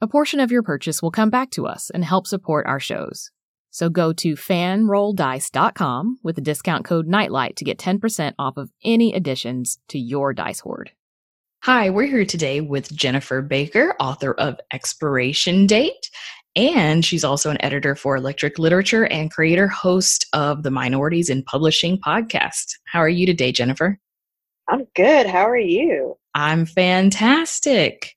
[0.00, 3.32] A portion of your purchase will come back to us and help support our shows.
[3.70, 9.12] So go to fanrolldice.com with the discount code NIGHTLIGHT to get 10% off of any
[9.12, 10.92] additions to your dice hoard.
[11.64, 16.08] Hi, we're here today with Jennifer Baker, author of Expiration Date,
[16.54, 21.42] and she's also an editor for Electric Literature and creator host of the Minorities in
[21.42, 22.66] Publishing podcast.
[22.84, 23.98] How are you today, Jennifer?
[24.68, 25.26] I'm good.
[25.26, 26.16] How are you?
[26.36, 28.14] I'm fantastic.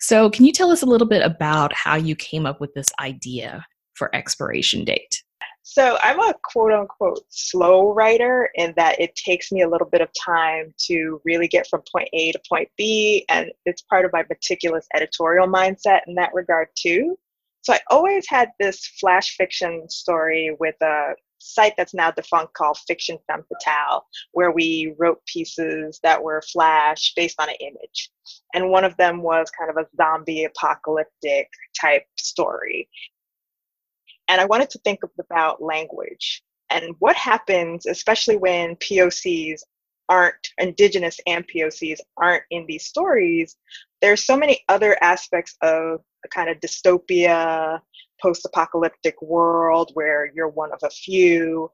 [0.00, 2.88] So, can you tell us a little bit about how you came up with this
[3.00, 5.22] idea for expiration date?
[5.62, 10.00] So, I'm a quote unquote slow writer in that it takes me a little bit
[10.00, 13.24] of time to really get from point A to point B.
[13.28, 17.18] And it's part of my meticulous editorial mindset in that regard, too.
[17.62, 22.78] So, I always had this flash fiction story with a site that's now defunct called
[22.86, 28.10] Fiction Femme Fatale, where we wrote pieces that were flash based on an image.
[28.54, 31.48] And one of them was kind of a zombie apocalyptic
[31.80, 32.88] type story.
[34.28, 39.60] And I wanted to think about language and what happens, especially when POCs
[40.08, 43.56] aren't indigenous and POCs aren't in these stories.
[44.00, 47.80] There's so many other aspects of a kind of dystopia
[48.22, 51.70] post apocalyptic world where you're one of a few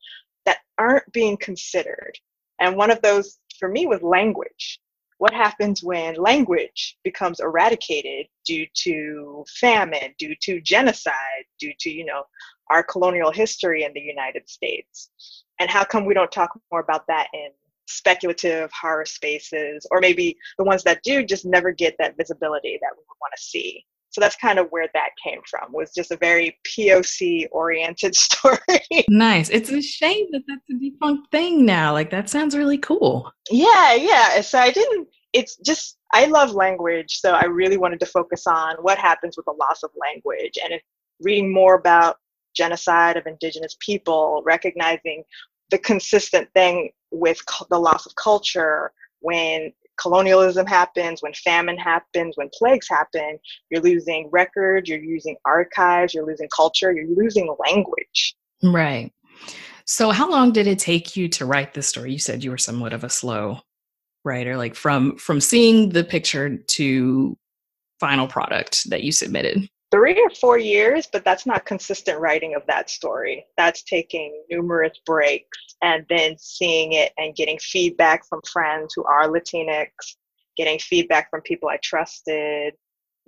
[0.47, 2.19] that aren't being considered.
[2.61, 4.81] And one of those for me was language.
[5.19, 12.05] What happens when language becomes eradicated due to famine, due to genocide, due to, you
[12.05, 12.23] know,
[12.71, 15.11] our colonial history in the United States?
[15.59, 17.49] And how come we don't talk more about that in
[17.89, 22.93] speculative horror spaces, or maybe the ones that do just never get that visibility that
[22.97, 23.85] we want to see?
[24.19, 28.59] So that's kind of where that came from was just a very poc oriented story.
[29.09, 29.49] Nice.
[29.49, 31.93] It's a shame that that's a defunct thing now.
[31.93, 33.33] Like that sounds really cool.
[33.49, 34.41] Yeah yeah.
[34.41, 38.77] So i didn't it's just i love language so i really wanted to focus on
[38.77, 40.81] what happens with the loss of language and if
[41.21, 42.17] reading more about
[42.57, 45.23] genocide of indigenous people recognizing
[45.71, 48.91] the consistent thing with the loss of culture
[49.21, 53.39] when colonialism happens, when famine happens, when plagues happen,
[53.71, 58.35] you're losing records, you're losing archives, you're losing culture, you're losing language.
[58.63, 59.13] Right.
[59.85, 62.13] So, how long did it take you to write this story?
[62.13, 63.61] You said you were somewhat of a slow
[64.25, 67.37] writer, like from from seeing the picture to
[68.01, 72.63] final product that you submitted three or four years, but that's not consistent writing of
[72.67, 73.47] that story.
[73.57, 79.29] That's taking numerous breaks and then seeing it and getting feedback from friends who are
[79.29, 79.89] Latinx,
[80.57, 82.75] getting feedback from people I trusted,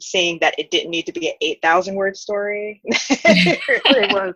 [0.00, 2.80] seeing that it didn't need to be an 8,000 word story.
[2.84, 4.34] it was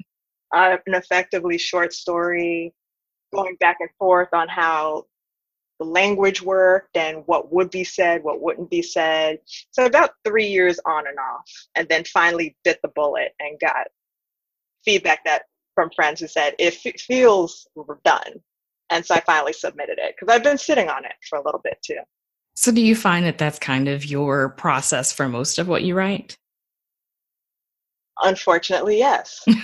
[0.53, 2.73] an effectively short story,
[3.35, 5.05] going back and forth on how
[5.79, 9.39] the language worked and what would be said, what wouldn't be said.
[9.73, 13.89] So about three years on and off, and then finally bit the bullet and got
[14.85, 15.43] feedback that
[15.75, 17.67] from friends who said it f- feels
[18.05, 18.41] done.
[18.91, 21.61] And so I finally submitted it because I've been sitting on it for a little
[21.65, 21.99] bit too.
[22.55, 25.97] So do you find that that's kind of your process for most of what you
[25.97, 26.37] write?
[28.23, 29.45] Unfortunately, yes.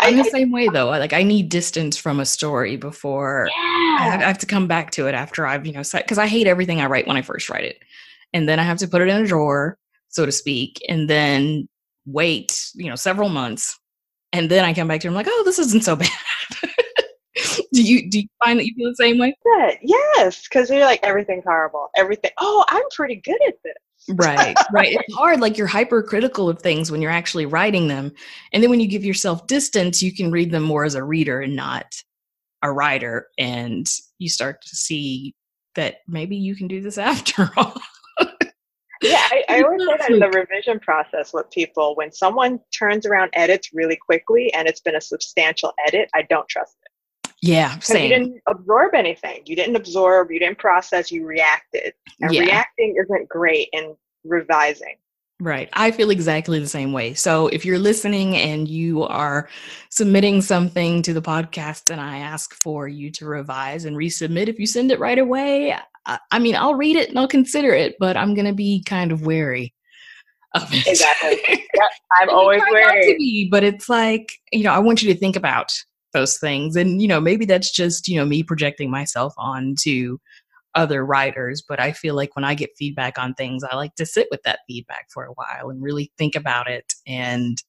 [0.00, 0.86] I'm the same way though.
[0.86, 3.96] Like I need distance from a story before yeah.
[4.00, 6.26] I, have, I have to come back to it after I've, you know, because I
[6.26, 7.78] hate everything I write when I first write it.
[8.32, 9.78] And then I have to put it in a drawer,
[10.08, 11.68] so to speak, and then
[12.06, 13.78] wait, you know, several months.
[14.32, 16.10] And then I come back to it, I'm like, oh, this isn't so bad.
[17.78, 19.36] Do you do you find that you feel the same way?
[19.46, 21.90] Yeah, yes, because you're like everything's horrible.
[21.96, 22.32] Everything.
[22.38, 23.74] Oh, I'm pretty good at this
[24.14, 28.10] right right it's hard like you're hypercritical of things when you're actually writing them
[28.52, 31.40] and then when you give yourself distance you can read them more as a reader
[31.40, 31.84] and not
[32.62, 35.34] a writer and you start to see
[35.74, 37.74] that maybe you can do this after all
[39.00, 41.94] yeah, I, I always say that in the revision process with people.
[41.94, 46.48] When someone turns around edits really quickly and it's been a substantial edit, I don't
[46.48, 46.87] trust it.
[47.40, 48.04] Yeah, same.
[48.04, 49.42] You didn't absorb anything.
[49.46, 50.30] You didn't absorb.
[50.30, 51.12] You didn't process.
[51.12, 51.94] You reacted.
[52.20, 52.40] And yeah.
[52.42, 54.96] reacting isn't great in revising.
[55.40, 55.68] Right.
[55.72, 57.14] I feel exactly the same way.
[57.14, 59.48] So if you're listening and you are
[59.88, 64.58] submitting something to the podcast and I ask for you to revise and resubmit, if
[64.58, 65.76] you send it right away,
[66.06, 68.82] I, I mean, I'll read it and I'll consider it, but I'm going to be
[68.82, 69.72] kind of wary
[70.54, 70.84] of it.
[70.88, 71.38] Exactly.
[71.48, 71.90] yep.
[72.20, 73.16] I'm always wary.
[73.16, 75.72] Be, but it's like, you know, I want you to think about
[76.12, 76.76] those things.
[76.76, 80.18] And, you know, maybe that's just, you know, me projecting myself onto
[80.74, 84.06] other writers, but I feel like when I get feedback on things, I like to
[84.06, 87.60] sit with that feedback for a while and really think about it and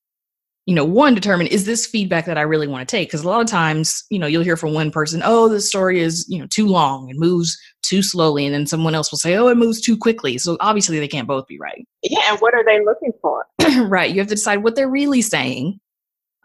[0.69, 3.07] you know, one determine is this feedback that I really want to take?
[3.07, 5.99] Because a lot of times, you know, you'll hear from one person, oh, the story
[5.99, 8.45] is, you know, too long and moves too slowly.
[8.45, 10.37] And then someone else will say, oh, it moves too quickly.
[10.37, 11.87] So obviously they can't both be right.
[12.03, 12.19] Yeah.
[12.29, 13.47] And what are they looking for?
[13.87, 14.11] right.
[14.11, 15.79] You have to decide what they're really saying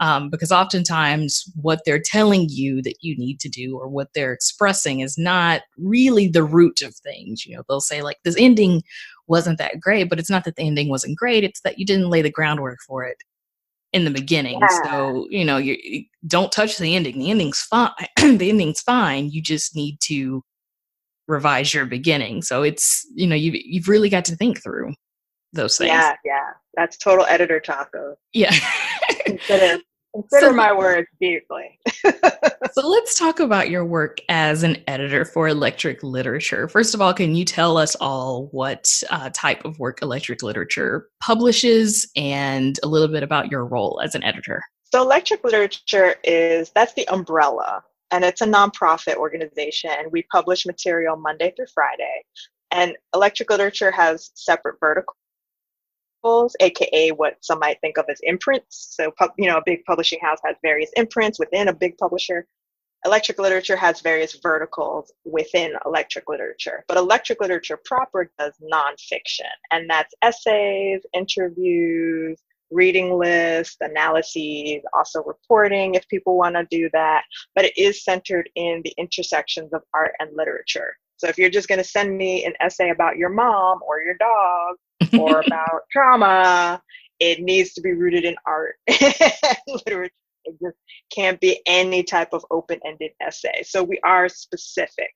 [0.00, 4.32] um, because oftentimes what they're telling you that you need to do or what they're
[4.32, 8.82] expressing is not really the root of things you know they'll say like this ending
[9.26, 12.10] wasn't that great but it's not that the ending wasn't great it's that you didn't
[12.10, 13.18] lay the groundwork for it
[13.92, 14.58] in the beginning.
[14.60, 14.82] Yeah.
[14.82, 19.30] so you know you, you, don't touch the ending the ending's fine the ending's fine
[19.30, 20.42] you just need to
[21.26, 22.42] revise your beginning.
[22.42, 24.94] So it's you know you've, you've really got to think through
[25.54, 28.54] those things yeah yeah that's total editor taco yeah
[29.26, 29.78] consider,
[30.14, 31.78] consider so, my words deeply.
[32.72, 36.68] so let's talk about your work as an editor for electric literature.
[36.68, 41.08] First of all, can you tell us all what uh, type of work electric literature
[41.20, 44.62] publishes and a little bit about your role as an editor?
[44.92, 50.66] So electric literature is that's the umbrella and it's a nonprofit organization and we publish
[50.66, 52.24] material Monday through Friday.
[52.70, 55.16] And electric literature has separate verticals
[56.60, 58.96] aka what some might think of as imprints.
[58.96, 62.46] So, you know, a big publishing house has various imprints within a big publisher.
[63.04, 69.90] Electric literature has various verticals within electric literature, but electric literature proper does nonfiction, and
[69.90, 72.40] that's essays, interviews,
[72.70, 77.24] reading lists, analyses, also reporting if people want to do that.
[77.54, 80.96] But it is centered in the intersections of art and literature.
[81.24, 84.14] So if you're just going to send me an essay about your mom or your
[84.16, 84.76] dog
[85.18, 86.82] or about trauma,
[87.18, 88.74] it needs to be rooted in art
[89.66, 90.12] literature.
[90.44, 90.76] It just
[91.10, 93.62] can't be any type of open-ended essay.
[93.62, 95.14] So we are specific.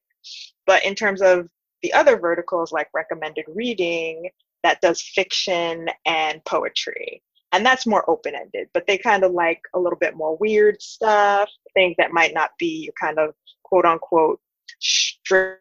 [0.66, 1.46] But in terms of
[1.82, 4.30] the other verticals like recommended reading,
[4.62, 7.22] that does fiction and poetry.
[7.52, 10.80] And that's more open ended, but they kind of like a little bit more weird
[10.80, 14.40] stuff, things that might not be your kind of quote unquote
[14.80, 15.58] straight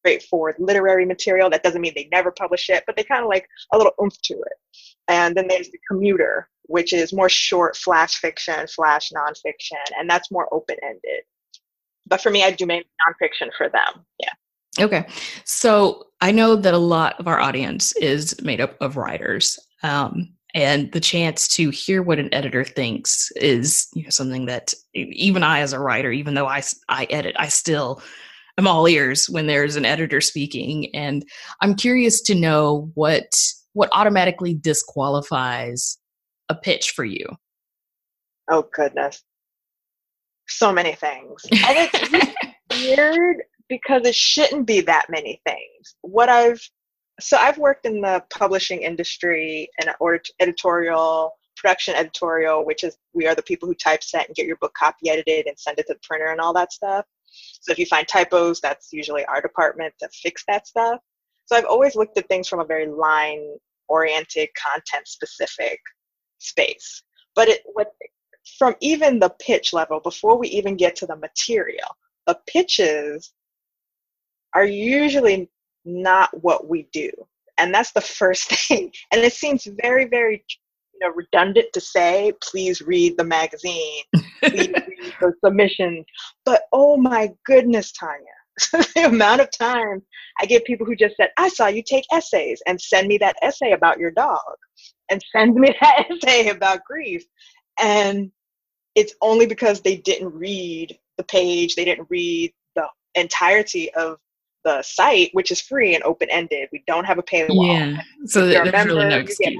[0.00, 1.50] straightforward literary material.
[1.50, 4.20] That doesn't mean they never publish it, but they kind of like a little oomph
[4.22, 4.80] to it.
[5.08, 10.30] And then there's the commuter, which is more short flash fiction, flash nonfiction, and that's
[10.30, 11.24] more open ended.
[12.06, 14.04] But for me, I do mainly nonfiction for them.
[14.18, 14.84] Yeah.
[14.84, 15.06] Okay.
[15.44, 19.58] So I know that a lot of our audience is made up of writers.
[19.82, 24.74] Um, and the chance to hear what an editor thinks is you know something that
[24.94, 28.02] even I as a writer even though I I edit I still
[28.60, 30.94] I'm all ears when there's an editor speaking.
[30.94, 31.24] And
[31.62, 33.24] I'm curious to know what
[33.72, 35.96] what automatically disqualifies
[36.50, 37.24] a pitch for you.
[38.50, 39.22] Oh goodness.
[40.46, 41.42] So many things.
[41.50, 42.34] And it's
[42.98, 43.38] weird
[43.70, 45.94] because it shouldn't be that many things.
[46.02, 46.60] What I've
[47.18, 53.26] so I've worked in the publishing industry and or editorial production editorial, which is we
[53.26, 55.94] are the people who typeset and get your book copy edited and send it to
[55.94, 57.06] the printer and all that stuff.
[57.60, 61.00] So if you find typos, that's usually our department to fix that stuff.
[61.46, 63.56] So I've always looked at things from a very line
[63.88, 65.80] oriented, content specific
[66.38, 67.02] space.
[67.34, 67.92] But it what
[68.58, 71.88] from even the pitch level, before we even get to the material,
[72.26, 73.32] the pitches
[74.54, 75.50] are usually
[75.84, 77.10] not what we do.
[77.58, 78.92] And that's the first thing.
[79.12, 80.44] And it seems very, very
[81.00, 84.02] know redundant to say please read the magazine
[84.42, 86.04] please read the submissions
[86.44, 88.16] but oh my goodness tanya
[88.94, 90.02] the amount of time
[90.40, 93.36] i get people who just said i saw you take essays and send me that
[93.42, 94.38] essay about your dog
[95.10, 97.24] and send me that essay about grief
[97.78, 98.30] and
[98.94, 104.18] it's only because they didn't read the page they didn't read the entirety of
[104.64, 106.68] the site, which is free and open ended.
[106.72, 107.66] We don't have a paywall.
[107.66, 108.02] Yeah.
[108.26, 109.56] So there's really no excuse.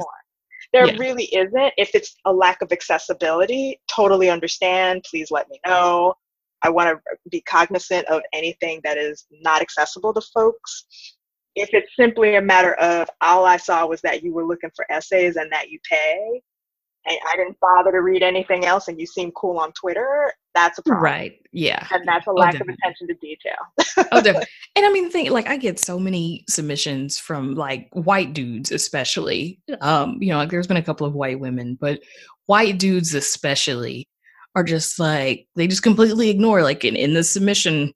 [0.73, 0.97] There yeah.
[0.99, 1.73] really isn't.
[1.77, 5.05] If it's a lack of accessibility, totally understand.
[5.09, 6.15] Please let me know.
[6.63, 10.87] I want to be cognizant of anything that is not accessible to folks.
[11.57, 14.87] if it's simply a matter of all I saw was that you were looking for
[14.91, 16.43] essays and that you pay,
[17.07, 20.83] I didn't bother to read anything else and you seem cool on Twitter, that's a
[20.83, 21.05] problem.
[21.05, 21.39] Right.
[21.53, 21.87] Yeah.
[21.91, 23.57] And that's a Oh, lack of attention to detail.
[24.13, 24.47] oh, definitely.
[24.77, 28.71] And I mean, the thing, like, I get so many submissions from like white dudes,
[28.71, 29.61] especially.
[29.81, 32.01] Um, you know, like there's been a couple of white women, but
[32.47, 34.07] white dudes especially
[34.55, 36.63] are just like they just completely ignore.
[36.63, 37.93] Like in, in the submission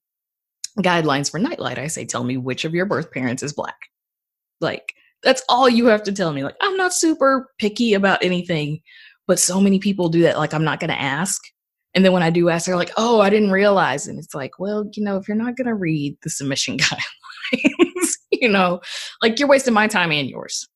[0.78, 3.76] guidelines for Nightlight, I say, tell me which of your birth parents is black.
[4.60, 4.94] Like
[5.24, 6.44] that's all you have to tell me.
[6.44, 8.80] Like I'm not super picky about anything,
[9.26, 10.38] but so many people do that.
[10.38, 11.40] Like I'm not going to ask.
[11.94, 14.58] And then when I do ask, they're like, "Oh, I didn't realize." And it's like,
[14.58, 16.76] well, you know, if you're not going to read the submission
[17.52, 18.80] guidelines, you know,
[19.22, 20.68] like you're wasting my time and yours.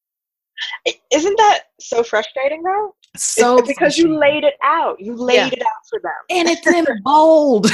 [1.13, 2.95] Isn't that so frustrating though?
[3.15, 4.97] It's So because you laid it out.
[5.01, 5.47] You laid Yeah.
[5.49, 6.13] it out for them.
[6.31, 7.67] and it's in bold.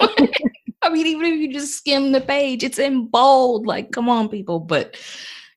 [0.82, 3.66] I mean, even if you just skim the page, it's in bold.
[3.66, 4.58] Like, come on, people.
[4.60, 4.96] But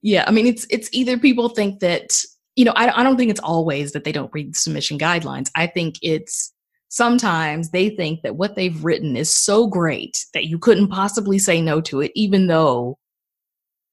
[0.04, 2.14] yeah, I mean, it's it's either people think that
[2.56, 5.50] you know, I, I don't think it's always that they don't read the submission guidelines.
[5.56, 6.54] I think it's
[6.90, 11.62] sometimes they think that what they've written is so great that you couldn't possibly say
[11.62, 13.00] no to it, even though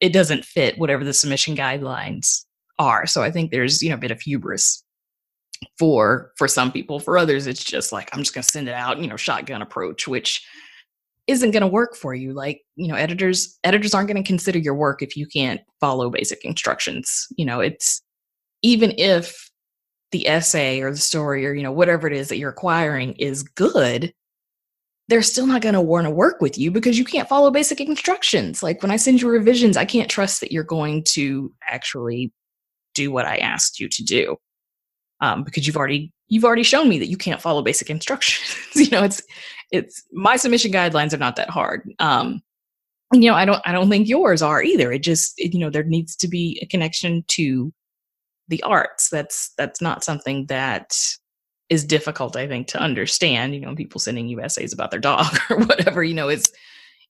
[0.01, 2.45] it doesn't fit whatever the submission guidelines
[2.79, 3.07] are.
[3.07, 4.85] So I think there's you know a bit of hubris
[5.79, 8.73] for for some people for others it's just like i'm just going to send it
[8.73, 10.43] out you know shotgun approach which
[11.27, 14.59] isn't going to work for you like you know editors editors aren't going to consider
[14.59, 18.03] your work if you can't follow basic instructions you know it's
[18.63, 19.51] even if
[20.13, 23.43] the essay or the story or you know whatever it is that you're acquiring is
[23.43, 24.13] good
[25.09, 27.81] they're still not going to want to work with you because you can't follow basic
[27.81, 28.63] instructions.
[28.63, 32.33] Like when i send you revisions i can't trust that you're going to actually
[32.95, 34.37] do what i asked you to do
[35.21, 38.57] um, because you've already you've already shown me that you can't follow basic instructions.
[38.75, 39.23] you know, it's
[39.71, 41.93] it's my submission guidelines are not that hard.
[41.99, 42.43] Um,
[43.13, 44.91] you know, I don't I don't think yours are either.
[44.91, 47.73] It just it, you know there needs to be a connection to
[48.49, 49.11] the arts.
[49.11, 50.97] That's that's not something that
[51.69, 52.37] is difficult.
[52.37, 53.55] I think to understand.
[53.55, 56.03] You know, people sending you essays about their dog or whatever.
[56.03, 56.51] You know, it's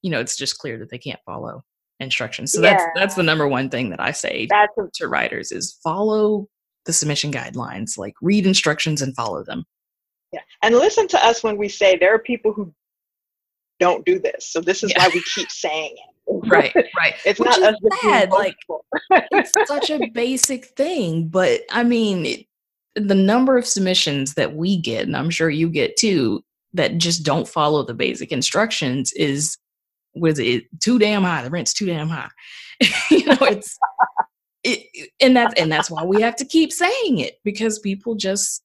[0.01, 1.63] you know it's just clear that they can't follow
[1.99, 2.51] instructions.
[2.51, 5.77] So that's that's the number one thing that I say That's a, to writers is
[5.83, 6.47] follow
[6.85, 9.63] the submission guidelines like read instructions and follow them
[10.33, 10.39] yeah.
[10.63, 12.73] And listen to us when we say there are people who
[13.81, 14.47] don't do this.
[14.49, 15.03] So this is Yeah.
[15.07, 16.47] why we keep saying it.
[16.49, 18.55] right right It's Which not is us sad, like-
[19.11, 22.45] it's such a basic thing but i mean it,
[22.95, 26.41] the number of submissions that we get and i'm sure you get too
[26.73, 29.57] that just don't follow the basic instructions is
[30.15, 32.29] was it too damn high the rent's too damn high
[33.11, 33.77] you know it's
[34.63, 38.63] it, and that's and that's why we have to keep saying it because people just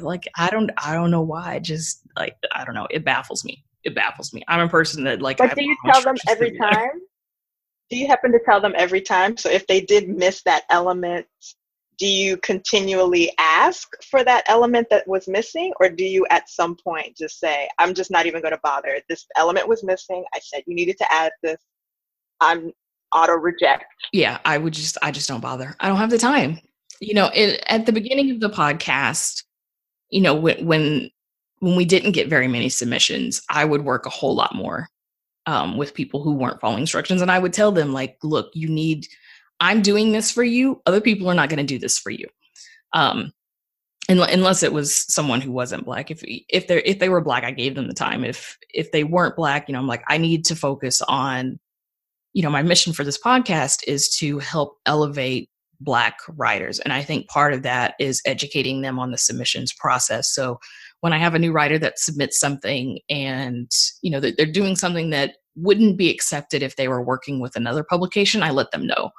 [0.00, 3.64] like i don't i don't know why just like i don't know it baffles me
[3.82, 6.50] it baffles me i'm a person that like I But do you tell them every
[6.50, 6.76] to the letter.
[6.76, 7.00] time?
[7.90, 9.36] Do you happen to tell them every time?
[9.36, 11.26] So if they did miss that element,
[11.98, 15.72] do you continually ask for that element that was missing?
[15.80, 19.00] Or do you at some point just say, I'm just not even going to bother?
[19.08, 20.24] This element was missing.
[20.34, 21.60] I said you needed to add this.
[22.40, 22.72] I'm
[23.14, 23.84] auto reject.
[24.12, 25.74] yeah i would just i just don't bother.
[25.80, 26.58] I don't have the time.
[27.00, 29.42] You know it, at the beginning of the podcast
[30.10, 31.10] you know when when
[31.60, 34.88] when we didn't get very many submissions i would work a whole lot more
[35.46, 38.68] um, with people who weren't following instructions and i would tell them like look you
[38.68, 39.06] need
[39.60, 40.80] i'm doing this for you.
[40.86, 42.26] Other people are not going to do this for you.
[42.92, 43.32] Um,
[44.08, 46.10] unless it was someone who wasn't black.
[46.10, 48.24] If if they if they were black i gave them the time.
[48.24, 51.58] If if they weren't black you know i'm like i need to focus on
[52.34, 55.48] you know my mission for this podcast is to help elevate
[55.80, 60.34] black writers and i think part of that is educating them on the submissions process.
[60.34, 60.58] So
[61.00, 63.70] when i have a new writer that submits something and
[64.02, 67.84] you know they're doing something that wouldn't be accepted if they were working with another
[67.84, 69.10] publication i let them know.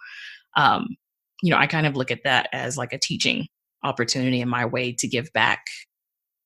[0.56, 0.96] Um,
[1.42, 3.48] you know i kind of look at that as like a teaching
[3.84, 5.66] opportunity in my way to give back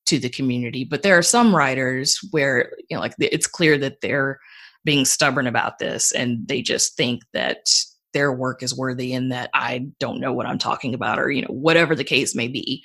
[0.09, 0.83] to the community.
[0.83, 4.39] But there are some writers where you know like it's clear that they're
[4.85, 7.69] being stubborn about this and they just think that
[8.13, 11.41] their work is worthy and that I don't know what I'm talking about or you
[11.41, 12.83] know whatever the case may be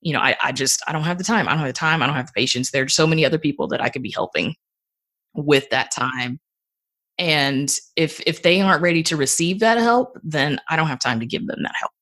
[0.00, 2.02] you know I, I just I don't have the time I don't have the time
[2.02, 4.54] I don't have the patience there's so many other people that I could be helping
[5.34, 6.40] with that time
[7.18, 11.20] and if if they aren't ready to receive that help then I don't have time
[11.20, 11.92] to give them that help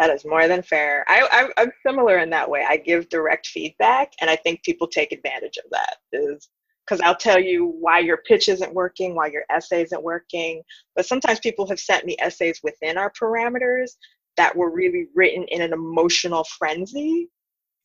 [0.00, 1.04] That is more than fair.
[1.08, 2.64] I, I, I'm similar in that way.
[2.68, 5.98] I give direct feedback, and I think people take advantage of that.
[6.12, 6.48] Is
[6.86, 10.62] because I'll tell you why your pitch isn't working, why your essay isn't working.
[10.96, 13.92] But sometimes people have sent me essays within our parameters
[14.36, 17.28] that were really written in an emotional frenzy.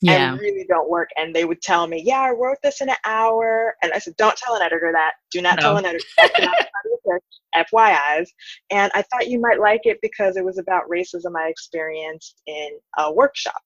[0.01, 0.31] yeah.
[0.31, 1.09] and really don't work.
[1.17, 4.15] And they would tell me, "Yeah, I wrote this in an hour." And I said,
[4.17, 5.13] "Don't tell an editor that.
[5.29, 5.61] Do not No.
[5.61, 6.05] tell an editor.
[6.17, 8.33] That's not part of the pitch, FYI's."
[8.71, 12.79] And I thought you might like it because it was about racism I experienced in
[12.97, 13.61] a workshop.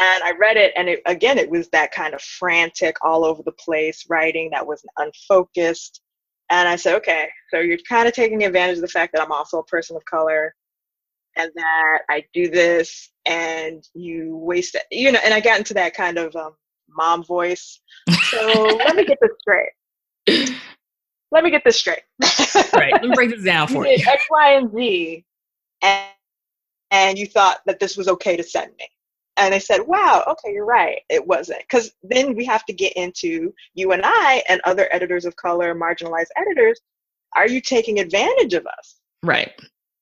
[0.00, 3.42] And I read it, and it, again, it was that kind of frantic, all over
[3.42, 6.00] the place writing that was unfocused.
[6.50, 9.32] And I said, okay, so you're kind of taking advantage of the fact that I'm
[9.32, 10.54] also a person of color
[11.36, 15.74] and that I do this and you waste it, you know, and I got into
[15.74, 16.54] that kind of um,
[16.88, 17.80] mom voice.
[18.30, 18.46] So
[18.78, 20.56] let me get this straight.
[21.30, 22.02] Let me get this straight.
[22.72, 22.92] Right.
[22.92, 24.06] Let me break this down for did you.
[24.10, 25.24] X, Y, and Z,
[25.82, 26.06] and,
[26.90, 28.88] and you thought that this was okay to send me.
[29.38, 31.00] And I said, wow, okay, you're right.
[31.08, 31.60] It wasn't.
[31.60, 35.74] Because then we have to get into you and I and other editors of color,
[35.74, 36.80] marginalized editors.
[37.36, 38.96] Are you taking advantage of us?
[39.22, 39.52] Right.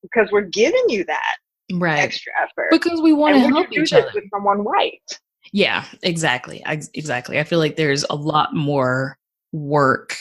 [0.03, 1.37] Because we're giving you that
[1.73, 1.99] Right.
[1.99, 2.69] extra effort.
[2.71, 4.11] Because we want to help each other.
[4.15, 5.19] with someone white?
[5.53, 6.65] Yeah, exactly.
[6.65, 7.39] Ex- Exactly.
[7.39, 9.19] I feel like there's a lot more
[9.53, 10.17] work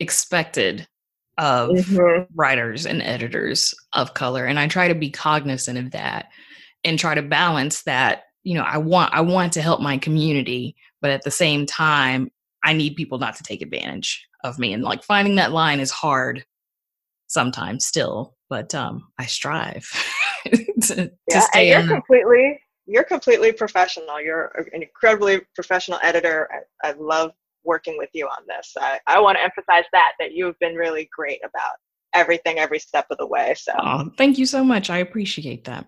[0.00, 0.86] expected
[1.38, 2.26] of Mhm.
[2.34, 6.30] writers and editors of color and I try to be cognizant of that
[6.86, 10.76] and try to balance that, you know, I want I want to help my community,
[11.02, 12.30] but at the same time
[12.64, 15.90] I need people not to take advantage of me and like finding that line is
[15.90, 16.44] hard
[17.26, 19.88] sometimes still, but um I strive
[20.46, 24.20] to, to Yeah, and stay you're on completely you're completely professional.
[24.20, 26.48] You're an incredibly professional editor.
[26.84, 27.32] I, I love
[27.64, 28.72] working with you on this.
[28.78, 31.74] I, I want to emphasize that that you've been really great about
[32.14, 33.54] everything every step of the way.
[33.56, 34.88] So Oh, thank you so much.
[34.88, 35.86] I appreciate that.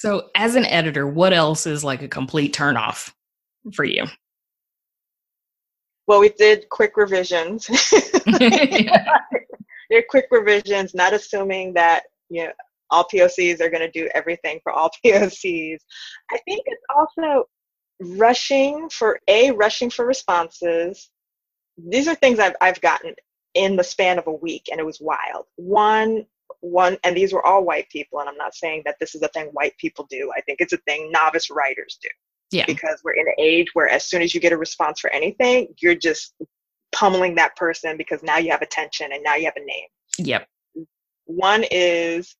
[0.00, 3.12] So, as an editor, what else is like a complete turnoff
[3.74, 4.06] for you?
[6.10, 7.68] well, we did quick revisions.
[8.40, 12.52] They're quick revisions, not assuming that you know
[12.90, 15.78] all POCs are going to do everything for all POCs.
[16.32, 17.44] I think it's also
[18.00, 21.10] rushing for a rushing for responses.
[21.78, 23.14] These are things I've I've gotten
[23.54, 25.44] in the span of a week, and it was wild.
[25.54, 26.26] One
[26.60, 29.28] one, and these were all white people, and I'm not saying that this is a
[29.28, 30.30] thing white people do.
[30.36, 32.08] I think it's a thing novice writers do
[32.50, 32.66] yeah.
[32.66, 35.68] because we're in an age where as soon as you get a response for anything,
[35.80, 36.34] you're just
[36.92, 39.86] pummeling that person because now you have attention and now you have a name.
[40.18, 40.48] Yep.
[41.26, 42.36] One is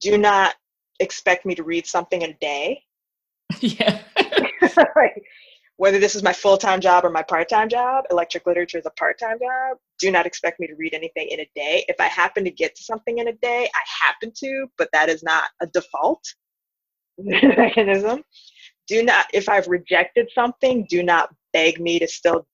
[0.00, 0.54] do not
[1.00, 2.82] expect me to read something a day.
[3.60, 4.00] Yeah.
[4.96, 5.22] Like,
[5.76, 8.86] Whether this is my full time job or my part time job, electric literature is
[8.86, 9.78] a part time job.
[9.98, 11.84] Do not expect me to read anything in a day.
[11.88, 15.08] If I happen to get to something in a day, I happen to, but that
[15.08, 16.22] is not a default
[17.18, 18.22] mechanism.
[18.86, 22.46] Do not, if I've rejected something, do not beg me to still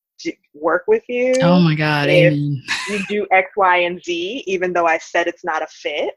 [0.54, 1.35] work with you.
[1.42, 2.09] oh my God.
[2.09, 2.62] If- Amen.
[2.87, 6.14] You do X, Y, and Z, even though I said it's not a fit.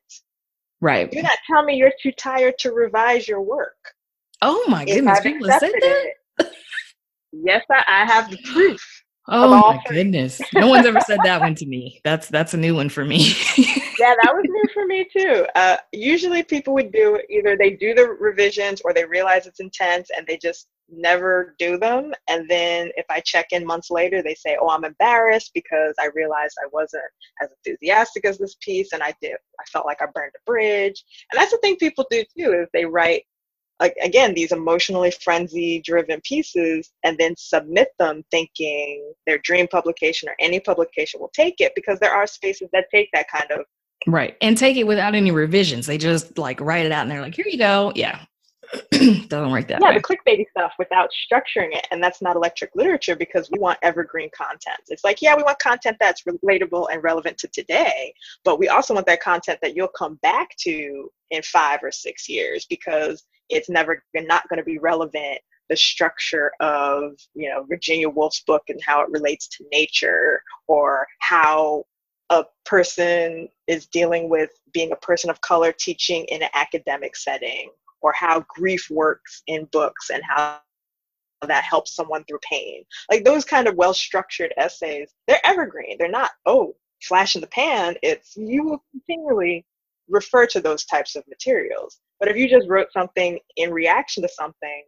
[0.82, 1.12] Right.
[1.12, 3.76] Do not tell me you're too tired to revise your work.
[4.42, 5.20] Oh my If goodness.
[5.20, 6.06] People said that?
[6.06, 6.14] it,
[7.34, 8.82] yes, I, I have the proof.
[9.30, 9.98] Oh my three.
[9.98, 10.42] goodness.
[10.54, 12.02] No one's ever said that one to me.
[12.04, 13.34] That's that's a new one for me.
[14.00, 15.46] Yeah, that was new for me too.
[15.56, 20.10] Uh, usually people would do either they do the revisions or they realize it's intense
[20.18, 22.12] and they just never do them.
[22.28, 26.10] And then if I check in months later, they say, "Oh, I'm embarrassed because I
[26.16, 27.04] realized I wasn't
[27.42, 29.36] as enthusiastic as this piece, and I did.
[29.60, 32.68] I felt like I burned a bridge." And that's the thing people do too is
[32.74, 33.24] they write
[33.84, 40.30] like again these emotionally frenzy driven pieces and then submit them thinking their dream publication
[40.30, 43.66] or any publication will take it because there are spaces that take that kind of
[44.08, 44.36] right.
[44.42, 45.86] And take it without any revisions.
[45.86, 47.92] They just like write it out and they're like, here you go.
[47.96, 48.20] Yeah.
[48.92, 49.96] Doesn't work that yeah way.
[49.96, 54.32] the clickbaity stuff without structuring it and that's not electric literature because we want evergreen
[54.36, 58.12] content it's like yeah we want content that's relatable and relevant to today
[58.44, 62.28] but we also want that content that you'll come back to in five or six
[62.28, 65.40] years because it's never not going to be relevant
[65.70, 71.06] the structure of you know virginia woolf's book and how it relates to nature or
[71.20, 71.84] how
[72.30, 77.70] a person is dealing with being a person of color teaching in an academic setting
[78.02, 80.60] or how grief works in books and how
[81.48, 82.84] that helps someone through pain.
[83.12, 85.98] Like those kind of well structured essays, they're evergreen.
[86.00, 87.96] They're not, oh, flash in the pan.
[88.02, 89.66] It's you will continually
[90.10, 92.00] refer to those types of materials.
[92.24, 94.86] But if you just wrote something in reaction to something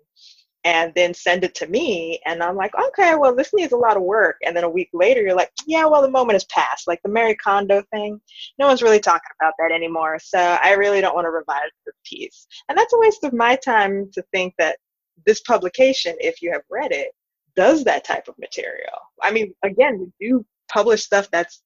[0.64, 3.98] and then send it to me and I'm like, okay, well, this needs a lot
[3.98, 4.38] of work.
[4.46, 6.88] And then a week later, you're like, yeah, well, the moment has passed.
[6.88, 8.22] Like the Marie Kondo thing,
[8.58, 10.18] no one's really talking about that anymore.
[10.18, 12.48] So I really don't want to revise the piece.
[12.70, 14.78] And that's a waste of my time to think that
[15.26, 17.10] this publication, if you have read it,
[17.58, 18.96] does that type of material.
[19.22, 21.64] I mean, again, we do publish stuff that's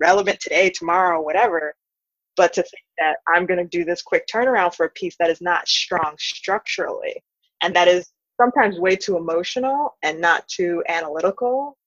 [0.00, 1.74] relevant today, tomorrow, whatever.
[2.36, 5.30] But to think that I'm going to do this quick turnaround for a piece that
[5.30, 7.22] is not strong structurally
[7.62, 11.78] And that is sometimes way too emotional and not too analytical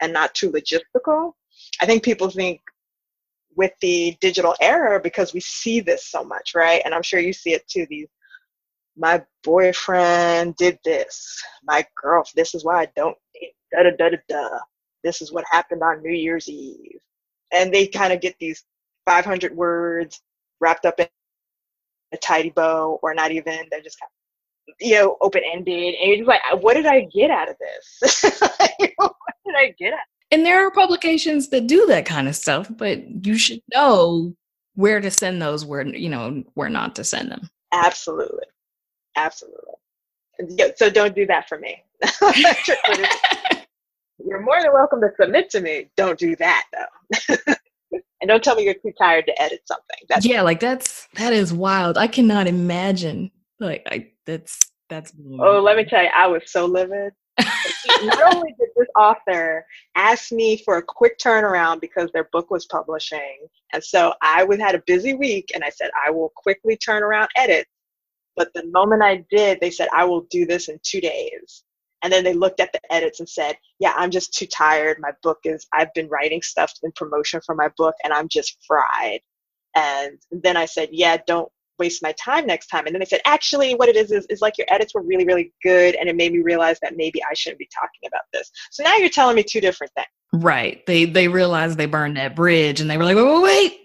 [0.00, 1.34] and not too logistical.
[1.80, 2.60] I think people think
[3.56, 6.82] with the digital era because we see this so much, right?
[6.84, 7.86] And I'm sure you see it too.
[7.90, 8.08] These,
[8.96, 11.42] my boyfriend did this.
[11.64, 13.16] My girl, this is why I don't
[13.72, 14.48] da da da da da.
[15.04, 17.00] This is what happened on New Year's Eve,
[17.52, 18.64] and they kind of get these
[19.06, 20.20] 500 words
[20.60, 21.06] wrapped up in
[22.12, 23.66] a tidy bow, or not even.
[23.70, 24.08] They're just kind
[24.68, 27.56] of, you know, open ended, and you're just like, what did I get out of
[27.58, 28.22] this?
[28.96, 29.14] what
[29.46, 29.98] did I get out?
[30.30, 34.34] And there are publications that do that kind of stuff, but you should know
[34.74, 37.50] where to send those, where you know where not to send them.
[37.72, 38.46] Absolutely,
[39.16, 39.74] absolutely.
[40.76, 41.82] So don't do that for me.
[44.24, 45.90] You're more than welcome to submit to me.
[45.96, 47.36] Don't do that though.
[47.92, 49.98] and don't tell me you're too tired to edit something.
[50.08, 51.98] That's yeah, like that's that is wild.
[51.98, 53.30] I cannot imagine.
[53.60, 55.12] Like I that's that's.
[55.40, 57.12] Oh, let me tell you, I was so livid.
[58.04, 59.64] not only did this author
[59.96, 64.58] ask me for a quick turnaround because their book was publishing, and so I was
[64.58, 67.66] had a busy week, and I said I will quickly turn around edit.
[68.36, 71.64] But the moment I did, they said I will do this in two days.
[72.02, 74.98] And then they looked at the edits and said, Yeah, I'm just too tired.
[75.00, 78.58] My book is, I've been writing stuff in promotion for my book and I'm just
[78.66, 79.20] fried.
[79.76, 82.86] And then I said, Yeah, don't waste my time next time.
[82.86, 85.24] And then they said, Actually, what it is, is, is like your edits were really,
[85.24, 85.94] really good.
[85.94, 88.50] And it made me realize that maybe I shouldn't be talking about this.
[88.70, 90.06] So now you're telling me two different things.
[90.34, 90.84] Right.
[90.86, 93.78] They they realized they burned that bridge and they were like, wait, wait,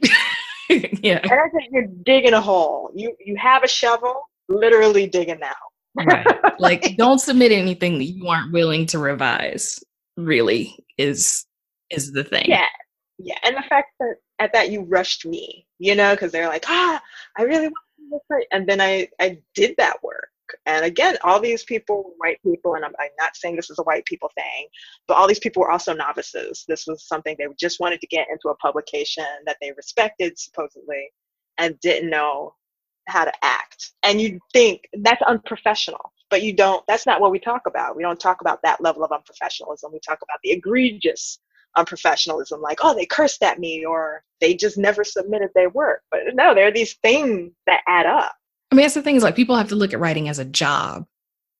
[0.69, 0.99] wait.
[1.03, 1.19] yeah.
[1.21, 2.89] And I think you're digging a hole.
[2.95, 5.53] You you have a shovel, literally digging now
[5.95, 6.25] right.
[6.59, 9.79] Like don't submit anything that you aren't willing to revise,
[10.15, 11.45] really is
[11.91, 12.45] is the thing.
[12.47, 12.65] Yeah.
[13.19, 13.37] Yeah.
[13.43, 17.01] And the fact that at that you rushed me, you know, because they're like, ah,
[17.37, 18.47] I really want to this right.
[18.51, 20.29] And then I I did that work.
[20.65, 23.79] And again, all these people were white people, and I'm, I'm not saying this is
[23.79, 24.67] a white people thing,
[25.05, 26.63] but all these people were also novices.
[26.69, 31.11] This was something they just wanted to get into a publication that they respected, supposedly,
[31.57, 32.55] and didn't know
[33.07, 33.91] how to act.
[34.03, 37.95] And you think that's unprofessional, but you don't, that's not what we talk about.
[37.95, 39.91] We don't talk about that level of unprofessionalism.
[39.91, 41.39] We talk about the egregious
[41.77, 46.01] unprofessionalism, like, oh, they cursed at me or they just never submitted their work.
[46.11, 48.33] But no, there are these things that add up.
[48.71, 50.45] I mean, that's the thing is like people have to look at writing as a
[50.45, 51.05] job.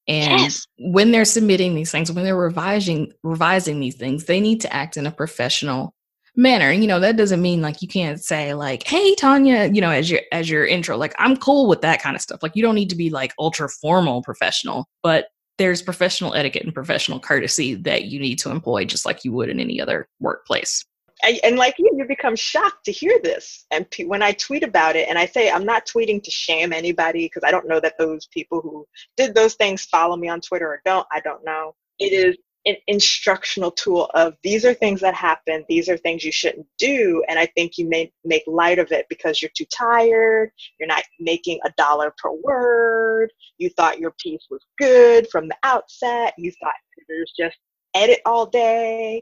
[0.08, 0.68] And yes.
[0.80, 4.96] when they're submitting these things, when they're revising revising these things, they need to act
[4.96, 5.94] in a professional
[6.38, 6.71] manner.
[6.71, 10.10] You know, that doesn't mean like you can't say like, "Hey, Tanya," you know, as
[10.10, 10.95] your as your intro.
[10.97, 12.41] Like, I'm cool with that kind of stuff.
[12.41, 16.73] Like, you don't need to be like ultra formal professional, but there's professional etiquette and
[16.73, 20.86] professional courtesy that you need to employ just like you would in any other workplace.
[21.23, 23.65] And, and like you, you become shocked to hear this.
[23.71, 27.26] And when I tweet about it, and I say I'm not tweeting to shame anybody
[27.26, 30.67] because I don't know that those people who did those things follow me on Twitter
[30.67, 31.08] or don't.
[31.12, 31.73] I don't know.
[31.97, 35.65] It is an instructional tool of these are things that happen.
[35.67, 37.23] These are things you shouldn't do.
[37.27, 41.03] And i think you may make light of it because you're too tired you're not
[41.19, 46.51] making a dollar per word you thought your piece was good from the outset you
[46.62, 46.73] thought
[47.08, 47.58] there's just
[47.95, 49.21] edit all day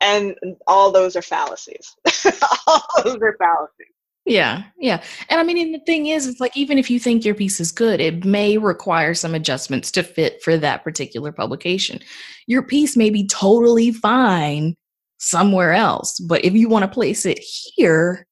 [0.00, 0.34] and
[0.66, 1.94] all those are fallacies.
[2.66, 3.94] All those are fallacies
[4.30, 5.02] yeah, yeah.
[5.28, 7.72] And I mean, the thing is, it's like even if you think your piece is
[7.72, 11.98] good, it may require some adjustments to fit for that particular publication.
[12.46, 14.76] Your piece may be totally fine
[15.18, 18.24] somewhere else, but if you want to place it here,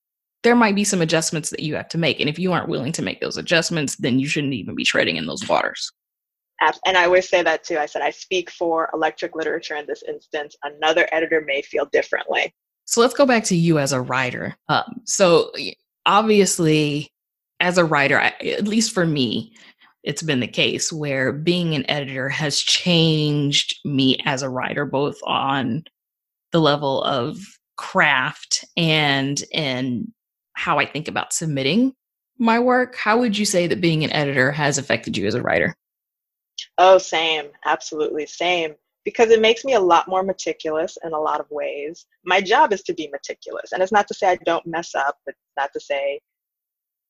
[0.45, 2.21] there might be some adjustments that you have to make.
[2.21, 5.17] And if you aren't willing to make those adjustments, then you shouldn't even be treading
[5.17, 5.91] in those waters.
[6.87, 7.79] And I always say that too.
[7.79, 10.57] I said, I speak for electric literature in this instance.
[10.63, 12.55] Another editor may feel differently.
[12.85, 14.57] So let's go back to you as a writer.
[14.69, 15.53] Um, so
[16.09, 17.13] obviously,
[17.61, 19.53] as a writer, I, at least for me,
[20.03, 25.19] it's been the case where being an editor has changed me as a writer, both
[25.25, 25.85] on
[26.51, 27.39] the level of
[27.77, 30.11] craft and and
[30.55, 31.93] how I think about submitting
[32.39, 32.97] my work.
[32.97, 35.77] How would you say that being an editor has affected you as a writer?
[36.79, 41.41] Oh, same, absolutely same because it makes me a lot more meticulous in a lot
[41.41, 42.07] of ways.
[42.25, 43.73] My job is to be meticulous.
[43.73, 46.21] And it's not to say I don't mess up, it's not to say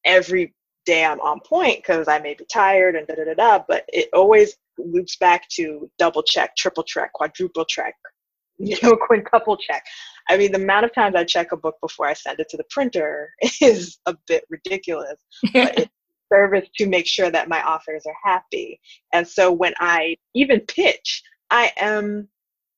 [0.05, 0.55] every
[0.87, 3.85] day I'm on point because I may be tired and da da da da, but
[3.89, 7.95] it always loops back to double check, triple check, quadruple check,
[8.59, 9.85] you know, quintuple check.
[10.29, 12.57] I mean, the amount of times I check a book before I send it to
[12.57, 15.17] the printer is a bit ridiculous.
[15.53, 15.91] but it's
[16.33, 18.81] service to make sure that my authors are happy.
[19.13, 22.29] And so when I even pitch, I am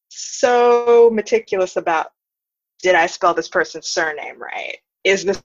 [0.08, 2.08] so meticulous about
[2.82, 4.78] did I spell this person's surname right?
[5.04, 5.42] Is this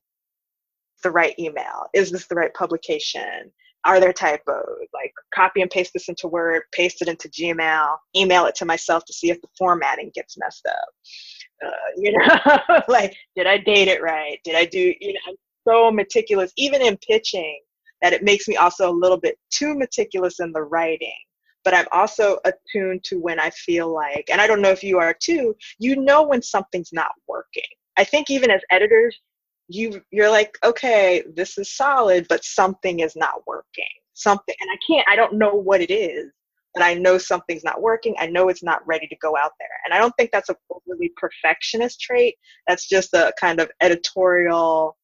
[1.03, 1.87] the right email?
[1.93, 3.51] Is this the right publication?
[3.85, 4.87] are there typos?
[4.93, 9.05] Like copy and paste this into Word, paste it into Gmail, email it to myself
[9.05, 10.89] to see if the formatting gets messed up.
[11.65, 14.39] Uh, you know, like did I date it right?
[14.43, 14.93] Did I do?
[14.99, 15.35] You know, I'm
[15.67, 17.61] so meticulous, even in pitching,
[18.01, 21.13] that it makes me also a little bit too meticulous in the writing.
[21.65, 24.99] But I'm also attuned to when I feel like, and I don't know if you
[24.99, 25.55] are too.
[25.79, 27.63] You know when something's not working.
[27.97, 29.19] I think even as editors,
[29.67, 34.77] you you're like okay this is solid but something is not working something and i
[34.87, 36.31] can't i don't know what it is
[36.73, 39.67] but i know something's not working i know it's not ready to go out there
[39.83, 42.35] and i don't think that's a really perfectionist trait
[42.67, 44.95] that's just a kind of editorial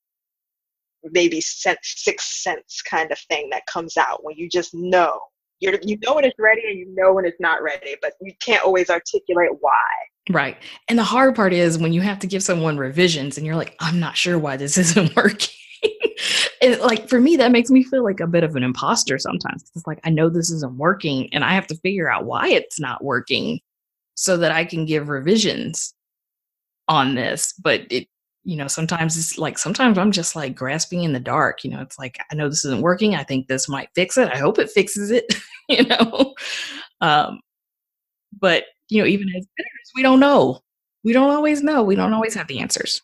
[1.06, 5.20] maybe sense, sixth sense kind of thing that comes out when you just know
[5.62, 8.34] you're, you know when it's ready and you know when it's not ready but you
[8.42, 9.80] can't always articulate why
[10.30, 10.58] Right.
[10.88, 13.76] And the hard part is when you have to give someone revisions and you're like,
[13.80, 15.56] I'm not sure why this isn't working.
[16.62, 19.70] and like for me, that makes me feel like a bit of an imposter sometimes.
[19.76, 22.80] It's like, I know this isn't working and I have to figure out why it's
[22.80, 23.60] not working
[24.16, 25.94] so that I can give revisions
[26.88, 27.54] on this.
[27.54, 28.08] But it,
[28.44, 31.64] you know, sometimes it's like, sometimes I'm just like grasping in the dark.
[31.64, 33.16] You know, it's like, I know this isn't working.
[33.16, 34.30] I think this might fix it.
[34.30, 35.34] I hope it fixes it,
[35.70, 36.34] you know?
[37.02, 37.40] Um,
[38.40, 40.60] but you know, even as editors, we don't know.
[41.04, 41.84] We don't always know.
[41.84, 43.02] We don't always have the answers.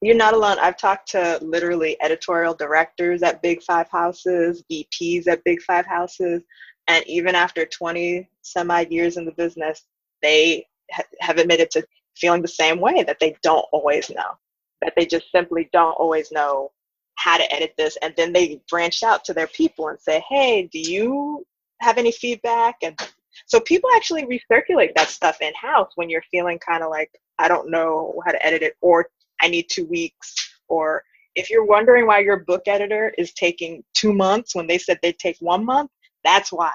[0.00, 0.58] You're not alone.
[0.60, 6.42] I've talked to literally editorial directors at Big Five houses, VPs at Big Five houses,
[6.86, 9.84] and even after 20 some odd years in the business,
[10.22, 14.36] they ha- have admitted to feeling the same way that they don't always know,
[14.82, 16.70] that they just simply don't always know
[17.16, 17.96] how to edit this.
[18.02, 21.44] And then they branch out to their people and say, hey, do you
[21.80, 22.76] have any feedback?
[22.82, 22.98] And
[23.46, 27.48] so people actually recirculate that stuff in house when you're feeling kind of like, I
[27.48, 29.08] don't know how to edit it, or
[29.40, 30.34] I need two weeks,
[30.68, 31.02] or
[31.34, 35.18] if you're wondering why your book editor is taking two months when they said they'd
[35.18, 35.90] take one month,
[36.24, 36.72] that's why.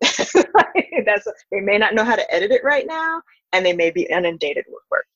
[0.00, 3.20] that's they may not know how to edit it right now,
[3.52, 5.06] and they may be inundated with work.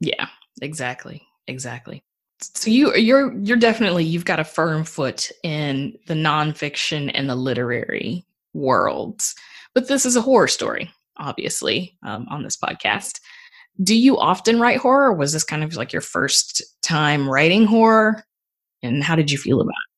[0.00, 0.28] Yeah,
[0.62, 2.02] exactly, exactly.
[2.40, 7.36] So you you're you're definitely you've got a firm foot in the nonfiction and the
[7.36, 9.34] literary worlds.
[9.74, 13.20] But this is a horror story, obviously, um, on this podcast.
[13.82, 15.10] Do you often write horror?
[15.10, 18.24] Or was this kind of like your first time writing horror?
[18.82, 19.92] And how did you feel about it?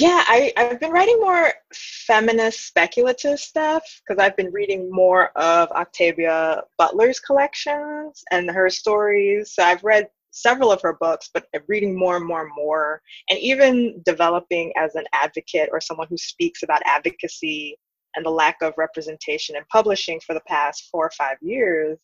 [0.00, 5.70] Yeah, I, I've been writing more feminist speculative stuff because I've been reading more of
[5.70, 9.52] Octavia Butler's collections and her stories.
[9.52, 10.08] So I've read
[10.42, 14.94] several of her books, but reading more and more and more, and even developing as
[14.94, 17.76] an advocate or someone who speaks about advocacy
[18.14, 21.98] and the lack of representation in publishing for the past four or five years,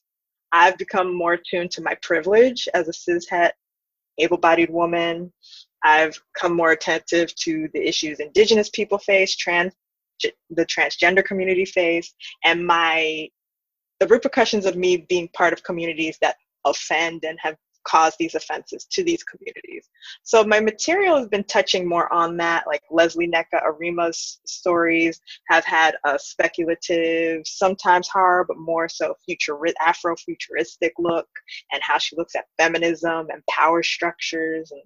[0.52, 3.50] I've become more tuned to my privilege as a cishet,
[4.18, 5.32] able bodied woman.
[5.82, 9.72] I've come more attentive to the issues Indigenous people face, trans,
[10.22, 13.28] the transgender community face, and my
[14.00, 18.86] the repercussions of me being part of communities that offend and have cause these offenses
[18.90, 19.88] to these communities.
[20.22, 25.64] So my material has been touching more on that, like Leslie Nneka Arimah's stories have
[25.64, 31.28] had a speculative, sometimes horror, but more so future Afro-futuristic look
[31.72, 34.70] and how she looks at feminism and power structures.
[34.72, 34.82] And,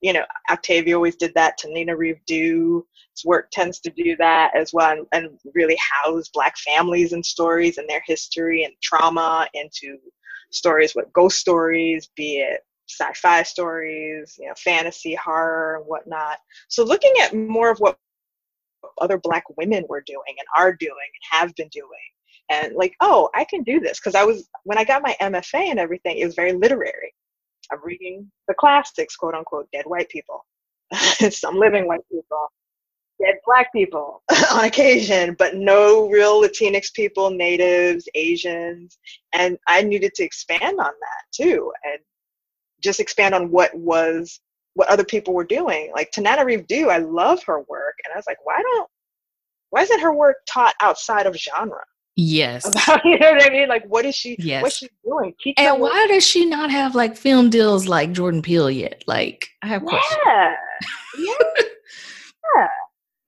[0.00, 2.86] you know, Octavia always did that Tananarive Due.
[3.24, 7.78] work tends to do that as well and, and really house Black families and stories
[7.78, 9.98] and their history and trauma into
[10.50, 16.38] stories with ghost stories, be it sci-fi stories, you know, fantasy, horror, and whatnot.
[16.68, 17.98] So looking at more of what
[19.00, 21.88] other black women were doing and are doing and have been doing.
[22.50, 24.00] And like, oh, I can do this.
[24.00, 27.12] Because I was when I got my MFA and everything, it was very literary.
[27.70, 30.46] I'm reading the classics, quote unquote, dead white people.
[31.30, 32.48] Some living white people
[33.20, 38.98] dead black people on occasion, but no real Latinx people, natives, Asians.
[39.32, 41.98] And I needed to expand on that too and
[42.82, 44.40] just expand on what was
[44.74, 45.90] what other people were doing.
[45.94, 47.94] Like Tananarive Due, I love her work.
[48.04, 48.88] And I was like, why don't
[49.70, 51.84] why isn't her work taught outside of genre?
[52.16, 52.66] Yes.
[52.66, 53.68] About, you know what I mean?
[53.68, 54.62] Like what is she yes.
[54.62, 55.34] what's she doing?
[55.42, 59.02] Teach and why does she not have like film deals like Jordan Peele yet?
[59.06, 60.18] Like I have questions.
[60.24, 60.54] Yeah.
[61.18, 61.34] Yeah.
[62.56, 62.68] yeah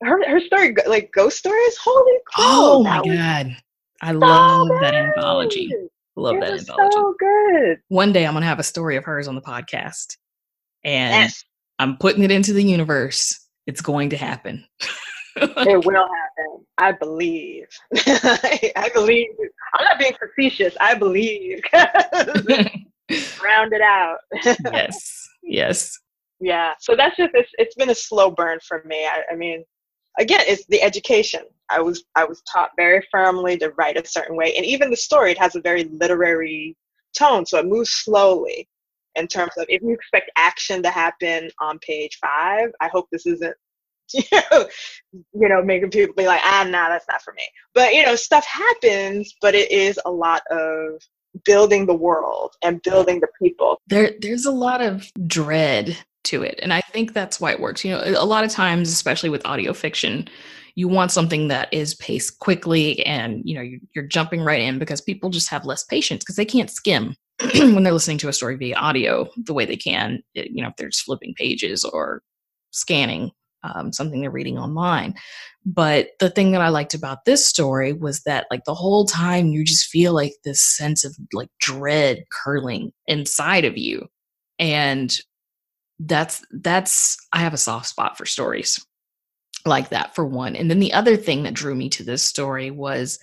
[0.02, 1.76] her her story like ghost stories?
[1.82, 3.56] Holy cow oh my god.
[4.02, 4.82] I so love good.
[4.82, 5.72] that anthology.
[6.16, 6.92] Love it that anthology.
[6.92, 7.78] so good.
[7.88, 10.16] One day i'm gonna have a story of hers on the podcast
[10.84, 11.44] and yes.
[11.78, 13.38] i'm putting it into the universe.
[13.66, 14.64] It's going to happen.
[15.36, 16.66] It will happen.
[16.78, 17.66] I believe.
[17.96, 19.28] I believe.
[19.74, 20.76] I'm not being facetious.
[20.80, 21.60] I believe.
[21.72, 24.18] Round it out.
[24.72, 25.28] Yes.
[25.42, 25.98] Yes.
[26.40, 26.72] Yeah.
[26.80, 29.06] So that's just it's, it's been a slow burn for me.
[29.06, 29.64] I, I mean
[30.18, 31.42] again, it's the education.
[31.70, 34.96] I was I was taught very firmly to write a certain way, and even the
[34.96, 36.76] story it has a very literary
[37.16, 38.68] tone, so it moves slowly.
[39.16, 43.26] In terms of if you expect action to happen on page five, I hope this
[43.26, 43.56] isn't
[44.14, 44.68] you know,
[45.12, 47.44] you know, making people be like, ah, nah, that's not for me.
[47.74, 51.00] But you know, stuff happens, but it is a lot of
[51.44, 53.80] building the world and building the people.
[53.86, 57.84] There, there's a lot of dread to it, and I think that's why it works.
[57.84, 60.28] You know, a lot of times, especially with audio fiction,
[60.74, 65.00] you want something that is paced quickly, and you know, you're, jumping right in because
[65.00, 67.14] people just have less patience because they can't skim
[67.54, 70.22] when they're listening to a story via audio the way they can.
[70.34, 72.22] You know, if they're just flipping pages or
[72.70, 75.14] scanning um, something they're reading online.
[75.64, 79.48] But the thing that I liked about this story was that, like, the whole time
[79.48, 84.06] you just feel like this sense of like dread curling inside of you.
[84.58, 85.14] And
[86.00, 88.84] that's, that's, I have a soft spot for stories
[89.66, 90.56] like that, for one.
[90.56, 93.18] And then the other thing that drew me to this story was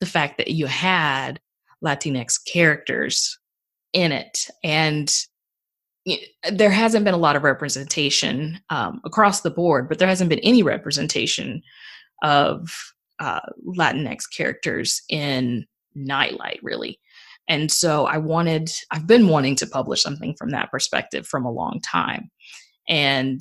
[0.00, 1.40] the fact that you had
[1.82, 3.38] Latinx characters
[3.92, 4.48] in it.
[4.62, 5.12] And
[6.50, 10.38] there hasn't been a lot of representation um, across the board, but there hasn't been
[10.40, 11.62] any representation
[12.22, 12.70] of
[13.18, 16.98] uh, Latinx characters in Nightlight, really.
[17.50, 21.50] And so I wanted, I've been wanting to publish something from that perspective from a
[21.50, 22.30] long time.
[22.88, 23.40] And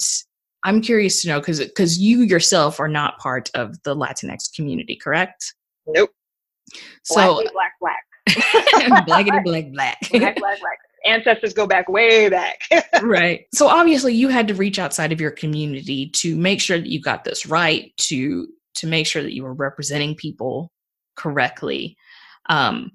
[0.64, 4.96] I'm curious to know because because you yourself are not part of the Latinx community,
[4.96, 5.54] correct?
[5.86, 6.10] Nope.
[7.04, 12.62] So black, black, black, blackity black, black, black, black, black ancestors go back way back.
[13.04, 13.46] right.
[13.54, 17.00] So obviously you had to reach outside of your community to make sure that you
[17.00, 20.72] got this right, to to make sure that you were representing people
[21.16, 21.96] correctly.
[22.50, 22.92] Um,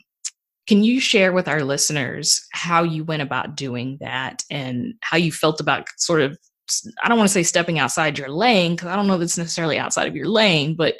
[0.66, 5.30] can you share with our listeners how you went about doing that and how you
[5.30, 6.38] felt about sort of
[7.02, 9.78] I don't want to say stepping outside your lane because I don't know that's necessarily
[9.78, 10.96] outside of your lane, but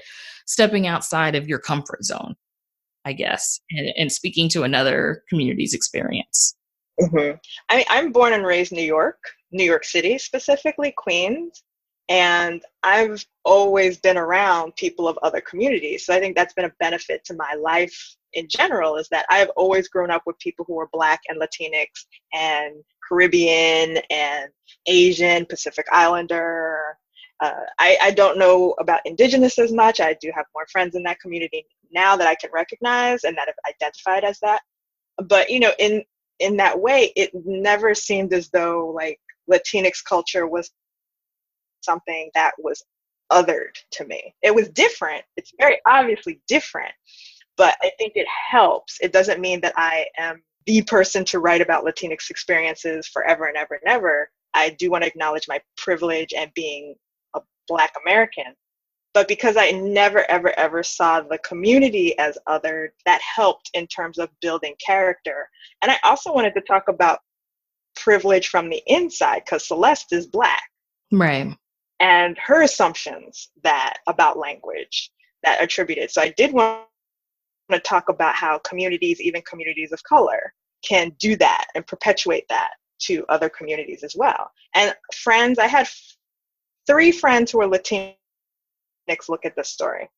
[0.46, 2.35] stepping outside of your comfort zone,
[3.07, 6.55] I guess, and, and speaking to another community's experience.
[7.00, 7.37] Mm-hmm.
[7.70, 9.18] I mean, I'm born and raised New York,
[9.53, 11.62] New York City specifically, Queens,
[12.09, 16.05] and I've always been around people of other communities.
[16.05, 19.51] So I think that's been a benefit to my life in general is that I've
[19.51, 21.87] always grown up with people who are Black and Latinx
[22.33, 22.75] and
[23.09, 24.51] Caribbean and
[24.87, 26.99] Asian, Pacific Islander.
[27.40, 30.01] Uh, I, I don't know about Indigenous as much.
[30.01, 33.49] I do have more friends in that community now that I can recognize and that
[33.49, 34.62] have identified as that.
[35.29, 36.03] But you know, in
[36.40, 40.71] in that way, it never seemed as though like Latinx culture was
[41.85, 42.83] something that was
[43.33, 44.35] othered to me.
[44.42, 45.25] It was different.
[45.37, 46.92] It's very obviously different,
[47.57, 48.99] but I think it helps.
[49.01, 53.57] It doesn't mean that I am the person to write about Latinx experiences forever and
[53.57, 54.31] ever and ever.
[54.55, 56.94] I do want to acknowledge my privilege and being
[57.35, 58.55] a Black American
[59.14, 64.18] but because I never, ever, ever saw the community as other, that helped in terms
[64.18, 65.49] of building character.
[65.81, 67.20] And I also wanted to talk about
[67.94, 70.64] privilege from the inside because Celeste is Black.
[71.12, 71.57] Right.
[72.01, 75.11] And her assumptions that about language
[75.43, 76.11] that attributed.
[76.11, 76.85] So I did want
[77.71, 80.53] to talk about how communities, even communities of color,
[80.85, 84.51] can do that and perpetuate that to other communities as well.
[84.75, 85.89] And friends, I had
[86.87, 88.15] three friends who were Latino
[89.09, 90.09] next look at this story.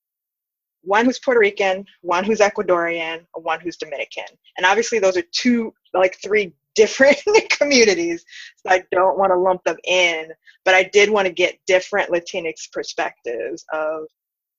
[0.83, 4.27] One who's Puerto Rican, one who's Ecuadorian, one who's Dominican.
[4.57, 7.19] And obviously, those are two, like three different
[7.51, 8.25] communities.
[8.59, 10.31] So I don't want to lump them in,
[10.65, 14.05] but I did want to get different Latinx perspectives of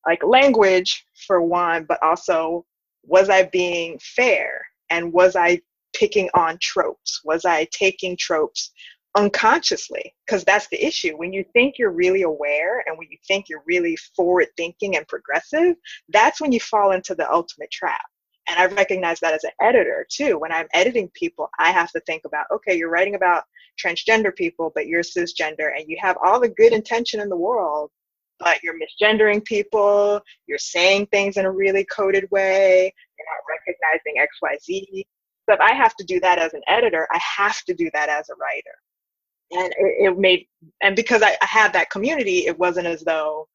[0.06, 2.65] like language for one, but also
[3.04, 5.62] was I being fair and was I
[5.95, 7.21] picking on tropes?
[7.23, 8.71] Was I taking tropes
[9.17, 13.50] unconsciously because that's the issue when you think you're really aware and when you think
[13.50, 15.76] you're really forward thinking and progressive
[16.10, 18.06] that's when you fall into the ultimate trap
[18.48, 20.38] and i recognize that as an editor too.
[20.40, 23.44] When i'm editing people i have to think about okay you're writing about
[23.84, 27.92] transgender people but you're cisgender and you have all the good intention in the world
[28.40, 34.16] but you're misgendering people you're saying things in a really coded way you're not recognizing
[34.44, 35.06] xyz
[35.48, 38.10] so if i have to do that as an editor i have to do that
[38.10, 38.76] as a writer.
[39.50, 40.46] And it, it made
[40.82, 43.48] and because I, I had that community it wasn't as though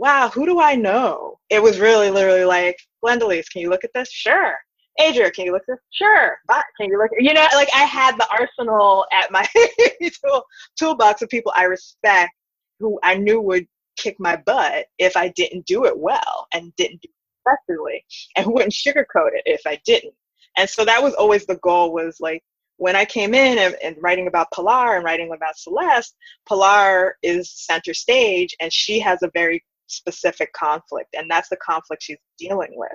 [0.00, 3.90] wow who do i know it was really literally like Glendaliz, can you look at
[3.94, 4.54] this sure
[5.00, 5.78] Adria, can you look at this?
[5.92, 6.36] Sure.
[6.46, 7.10] But can you look?
[7.16, 9.46] At, you know, like I had the arsenal at my
[10.22, 10.44] tool,
[10.78, 12.32] toolbox of people I respect
[12.80, 17.02] who I knew would kick my butt if I didn't do it well and didn't
[17.02, 18.04] do it effectively
[18.36, 20.14] and wouldn't sugarcoat it if I didn't.
[20.56, 22.42] And so that was always the goal was like,
[22.78, 26.14] when I came in and, and, writing about Pilar and writing about Celeste,
[26.48, 32.02] Pilar is center stage and she has a very specific conflict and that's the conflict
[32.02, 32.92] she's dealing with.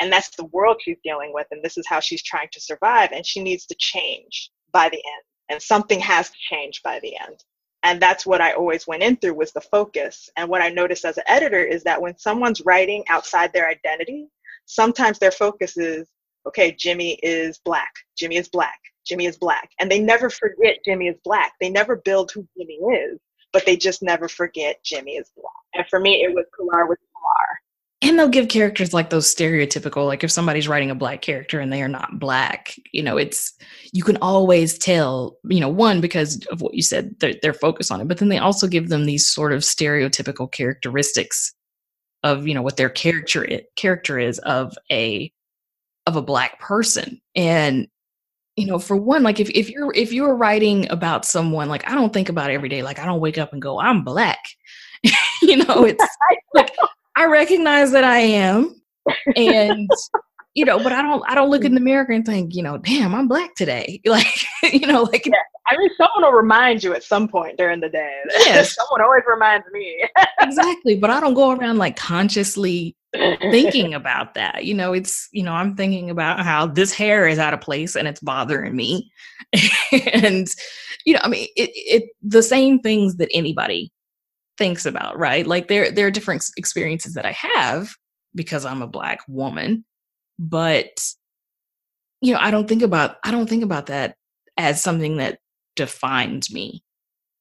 [0.00, 3.10] And that's the world she's dealing with and this is how she's trying to survive
[3.12, 5.24] and she needs to change by the end.
[5.50, 7.42] And something has to change by the end.
[7.82, 10.28] And that's what i always went in through was the focus.
[10.36, 14.28] And what i noticed as an editor is that when someone's writing outside their identity
[14.66, 16.08] sometimes their focus is
[16.46, 19.70] okay jimmy is black jimmy is black jimmy is black.
[19.78, 21.52] And they never forget jimmy is black.
[21.60, 23.18] They never build who jimmy is
[23.54, 26.98] but they just never forget jimmy is black and for me it was Kalar with
[26.98, 31.58] Kalar and they'll give characters like those stereotypical like if somebody's writing a black character
[31.58, 33.54] and they are not black you know it's
[33.92, 37.90] you can always tell you know one because of what you said they're, they're focused
[37.90, 41.54] on it but then they also give them these sort of stereotypical characteristics
[42.22, 43.46] of you know what their character
[43.76, 45.32] character is of a
[46.06, 47.20] of a black person.
[47.34, 47.88] And
[48.56, 51.94] you know for one like if, if you're if you're writing about someone like i
[51.94, 54.38] don't think about every day like i don't wake up and go i'm black
[55.42, 56.06] you know it's
[56.54, 56.70] like
[57.16, 58.80] I recognize that I am.
[59.36, 59.88] And
[60.54, 62.78] you know, but I don't I don't look in the mirror and think, you know,
[62.78, 64.00] damn, I'm black today.
[64.06, 65.34] Like, you know, like yeah.
[65.66, 68.20] I mean someone will remind you at some point during the day.
[68.30, 68.74] Yes.
[68.74, 70.04] someone always reminds me.
[70.40, 70.96] exactly.
[70.96, 72.96] But I don't go around like consciously
[73.40, 74.64] thinking about that.
[74.64, 77.96] You know, it's you know, I'm thinking about how this hair is out of place
[77.96, 79.10] and it's bothering me.
[80.12, 80.48] and
[81.04, 83.92] you know, I mean it it the same things that anybody
[84.58, 85.46] thinks about, right?
[85.46, 87.94] Like there there are different experiences that I have
[88.34, 89.84] because I'm a black woman,
[90.38, 90.88] but
[92.20, 94.16] you know, I don't think about I don't think about that
[94.56, 95.38] as something that
[95.76, 96.82] defines me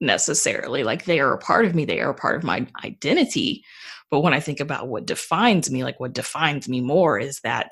[0.01, 0.83] necessarily.
[0.83, 3.63] Like they are a part of me, they are a part of my identity.
[4.13, 7.71] But when I think about what defines me, like what defines me more is that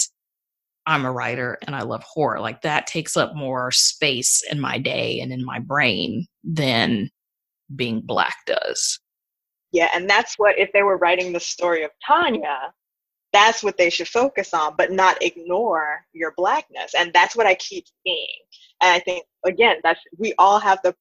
[0.87, 2.39] I'm a writer and I love horror.
[2.39, 7.11] Like that takes up more space in my day and in my brain than
[7.75, 8.99] being black does.
[9.71, 12.73] Yeah, and that's what if they were writing the story of Tanya,
[13.31, 16.95] that's what they should focus on, but not ignore your blackness.
[16.97, 18.39] And that's what I keep seeing.
[18.81, 20.95] And I think again, that's we all have the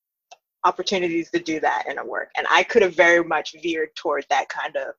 [0.65, 2.31] opportunities to do that in a work.
[2.37, 4.95] And I could have very much veered toward that kind of,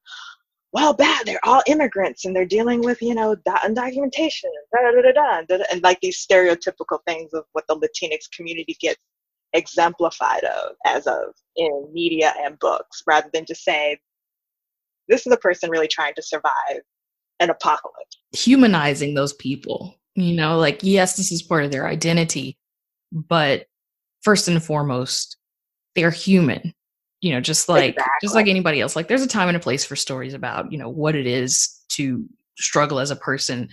[0.73, 5.43] well, bad, they're all immigrants and they're dealing with, you know, undocumentation, da, da, da,
[5.47, 8.99] da, and like these stereotypical things of what the Latinx community gets
[9.53, 13.99] exemplified of as of in media and books rather than just say
[15.07, 16.79] this is a person really trying to survive
[17.39, 22.57] an apocalypse humanizing those people you know like yes this is part of their identity
[23.11, 23.65] but
[24.21, 25.35] first and foremost
[25.95, 26.73] they're human
[27.21, 28.13] you know just like exactly.
[28.21, 30.77] just like anybody else like there's a time and a place for stories about you
[30.77, 32.25] know what it is to
[32.57, 33.69] struggle as a person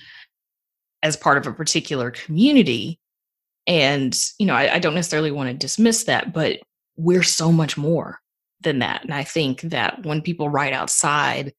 [1.03, 2.99] as part of a particular community
[3.69, 6.61] and, you know, I, I don't necessarily want to dismiss that, but
[6.97, 8.19] we're so much more
[8.63, 9.05] than that.
[9.05, 11.53] And I think that when people write outside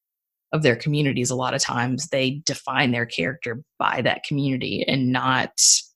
[0.52, 5.12] of their communities, a lot of times they define their character by that community and
[5.12, 5.52] not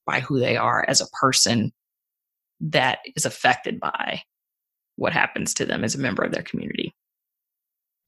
[0.07, 1.73] by who they are as a person
[2.61, 4.23] that is affected by
[4.97, 6.95] what happens to them as a member of their community.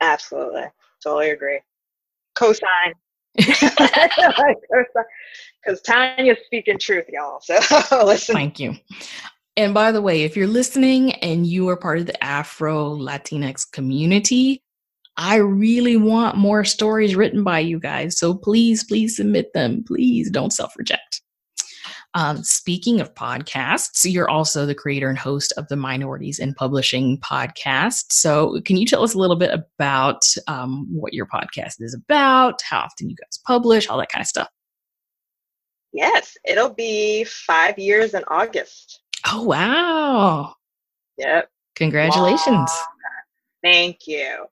[0.00, 0.64] Absolutely.
[1.02, 1.60] Totally agree.
[2.36, 2.92] Cosign.
[5.66, 7.40] Because Tanya's speaking truth, y'all.
[7.40, 7.58] So
[8.04, 8.36] listen.
[8.36, 8.76] Thank you.
[9.56, 13.68] And by the way, if you're listening and you are part of the Afro Latinx
[13.72, 14.62] community,
[15.16, 18.18] I really want more stories written by you guys.
[18.18, 19.82] So please, please submit them.
[19.84, 21.22] Please don't self reject.
[22.16, 27.20] Um, speaking of podcasts, you're also the creator and host of the Minorities in Publishing
[27.20, 28.04] podcast.
[28.08, 32.62] So, can you tell us a little bit about um, what your podcast is about,
[32.62, 34.48] how often you guys publish, all that kind of stuff?
[35.92, 39.02] Yes, it'll be five years in August.
[39.30, 40.54] Oh, wow.
[41.18, 41.50] Yep.
[41.74, 42.70] Congratulations.
[42.70, 42.86] Wow.
[43.62, 44.46] Thank you.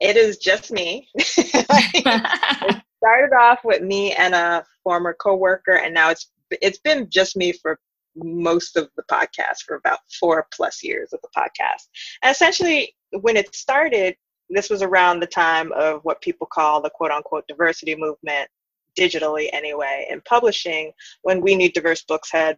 [0.00, 1.08] It is just me.
[1.14, 7.36] it started off with me and a former coworker, and now it's it's been just
[7.36, 7.78] me for
[8.16, 11.88] most of the podcast for about four plus years of the podcast.
[12.22, 14.16] And essentially, when it started,
[14.50, 18.48] this was around the time of what people call the quote unquote diversity movement,
[18.98, 20.92] digitally anyway, in publishing,
[21.22, 22.56] when We Need Diverse Books had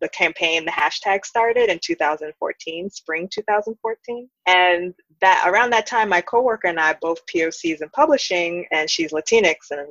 [0.00, 4.28] the campaign, the hashtag started in 2014, spring 2014.
[4.46, 9.12] And that around that time, my coworker and I, both POCs in publishing, and she's
[9.12, 9.88] Latinx and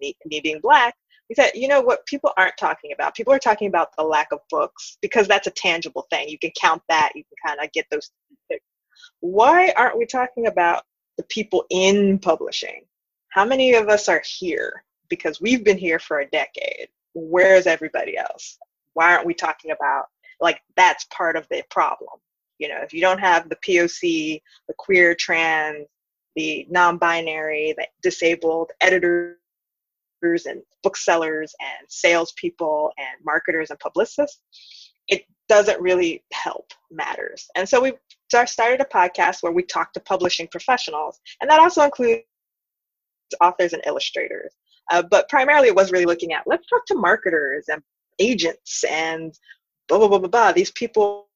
[0.00, 0.94] me, me being black,
[1.28, 3.14] he said, you know what people aren't talking about?
[3.14, 6.28] People are talking about the lack of books because that's a tangible thing.
[6.28, 8.10] You can count that, you can kind of get those.
[9.20, 10.84] Why aren't we talking about
[11.16, 12.84] the people in publishing?
[13.30, 14.84] How many of us are here?
[15.08, 16.88] Because we've been here for a decade.
[17.14, 18.58] Where's everybody else?
[18.94, 20.06] Why aren't we talking about
[20.40, 22.20] like that's part of the problem?
[22.58, 25.86] You know, if you don't have the POC, the queer, trans,
[26.36, 29.36] the non-binary, the disabled editors
[30.22, 34.40] and booksellers and salespeople and marketers and publicists,
[35.08, 37.46] it doesn't really help matters.
[37.54, 37.92] And so we
[38.46, 42.22] started a podcast where we talk to publishing professionals, and that also includes
[43.40, 44.52] authors and illustrators.
[44.90, 47.82] Uh, but primarily, it was really looking at let's talk to marketers and
[48.18, 49.38] agents and
[49.88, 50.52] blah blah blah blah blah.
[50.52, 51.28] These people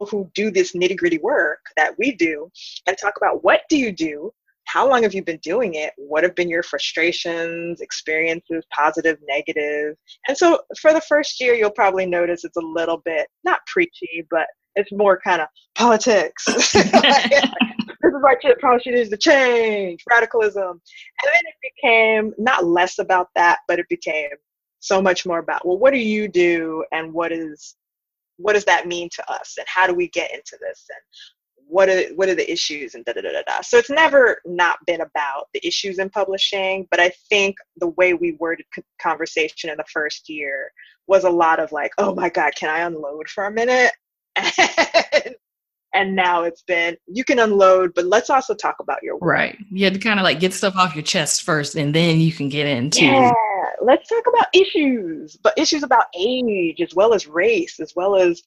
[0.00, 2.50] who do this nitty gritty work that we do,
[2.86, 4.32] and talk about what do you do
[4.72, 5.92] how long have you been doing it?
[5.96, 9.96] What have been your frustrations, experiences, positive, negative?
[10.28, 14.26] And so for the first year, you'll probably notice it's a little bit not preachy,
[14.30, 14.46] but
[14.76, 16.44] it's more kind of politics.
[16.46, 20.62] this is why policy needs to change, radicalism.
[20.62, 24.30] And then it became not less about that, but it became
[24.78, 27.74] so much more about, well, what do you do and what is
[28.36, 31.02] what does that mean to us and how do we get into this and
[31.70, 33.60] what are what are the issues and da da da da da.
[33.62, 38.12] So it's never not been about the issues in publishing, but I think the way
[38.12, 38.66] we worded
[39.00, 40.72] conversation in the first year
[41.06, 43.92] was a lot of like, oh my god, can I unload for a minute?
[44.36, 45.34] And,
[45.94, 49.30] and now it's been you can unload, but let's also talk about your work.
[49.30, 49.58] Right.
[49.70, 52.32] You had to kind of like get stuff off your chest first, and then you
[52.32, 53.04] can get into.
[53.04, 53.30] Yeah,
[53.80, 58.42] let's talk about issues, but issues about age as well as race, as well as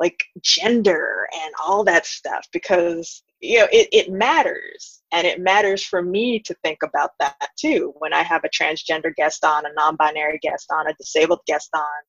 [0.00, 5.02] like gender and all that stuff because you know it, it matters.
[5.12, 7.92] And it matters for me to think about that too.
[7.98, 12.02] When i have a transgender guest on a non-binary guest on a disabled guest on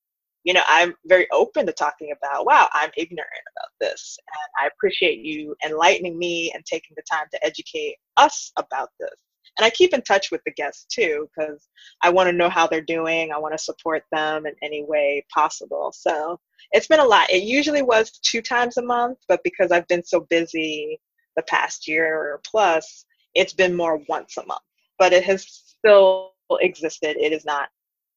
[0.43, 4.67] you know i'm very open to talking about wow i'm ignorant about this and i
[4.67, 9.13] appreciate you enlightening me and taking the time to educate us about this
[9.57, 11.67] and i keep in touch with the guests too because
[12.01, 15.23] i want to know how they're doing i want to support them in any way
[15.33, 16.39] possible so
[16.71, 17.29] it's been a lot.
[17.29, 20.99] It usually was two times a month, but because I've been so busy
[21.35, 24.61] the past year or plus, it's been more once a month.
[24.99, 27.17] But it has still existed.
[27.17, 27.69] It is not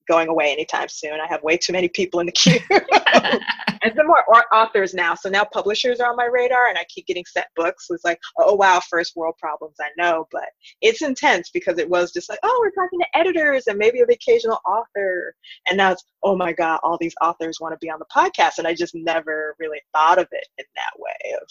[0.08, 1.20] going away anytime soon.
[1.20, 2.58] I have way too many people in the queue.
[2.70, 5.14] and some more authors now.
[5.14, 7.86] So now publishers are on my radar and I keep getting sent books.
[7.90, 10.48] It's like, oh wow, first world problems, I know, but
[10.80, 14.14] it's intense because it was just like, oh, we're talking to editors and maybe the
[14.14, 15.34] occasional author.
[15.68, 18.58] And now it's, oh my God, all these authors want to be on the podcast.
[18.58, 21.48] And I just never really thought of it in that way of,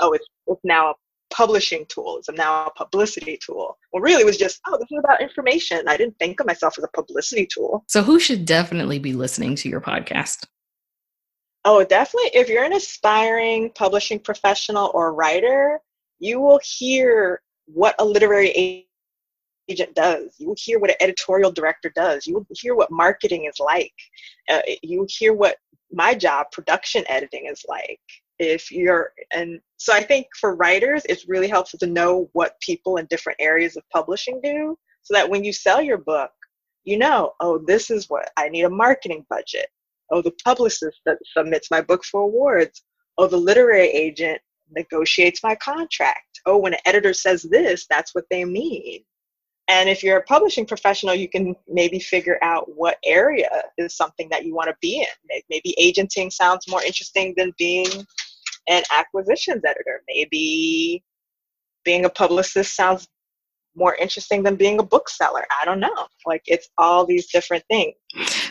[0.00, 0.94] oh, it's, it's now a
[1.34, 2.18] publishing tool.
[2.18, 3.76] It's now a publicity tool.
[3.92, 5.82] Well, really, it was just, oh, this is about information.
[5.88, 7.84] I didn't think of myself as a publicity tool.
[7.88, 10.46] So, who should definitely be listening to your podcast?
[11.64, 12.30] Oh, definitely.
[12.34, 15.80] If you're an aspiring publishing professional or writer,
[16.20, 18.86] you will hear what a literary
[19.68, 20.34] agent does.
[20.38, 22.26] You will hear what an editorial director does.
[22.26, 23.94] You will hear what marketing is like.
[24.48, 25.56] Uh, you will hear what
[25.90, 28.00] my job, production editing, is like
[28.44, 32.96] if you're and so i think for writers it's really helpful to know what people
[32.98, 36.30] in different areas of publishing do so that when you sell your book
[36.84, 39.66] you know oh this is what i need a marketing budget.
[40.10, 42.82] Oh the publicist that submits my book for awards.
[43.18, 44.40] Oh the literary agent
[44.70, 46.40] negotiates my contract.
[46.46, 49.02] Oh when an editor says this that's what they mean.
[49.68, 54.28] And if you're a publishing professional, you can maybe figure out what area is something
[54.28, 55.40] that you want to be in.
[55.48, 57.88] Maybe agenting sounds more interesting than being
[58.66, 60.02] an acquisitions editor.
[60.08, 61.04] Maybe
[61.84, 63.08] being a publicist sounds
[63.76, 65.44] more interesting than being a bookseller.
[65.60, 66.06] I don't know.
[66.26, 67.94] Like it's all these different things.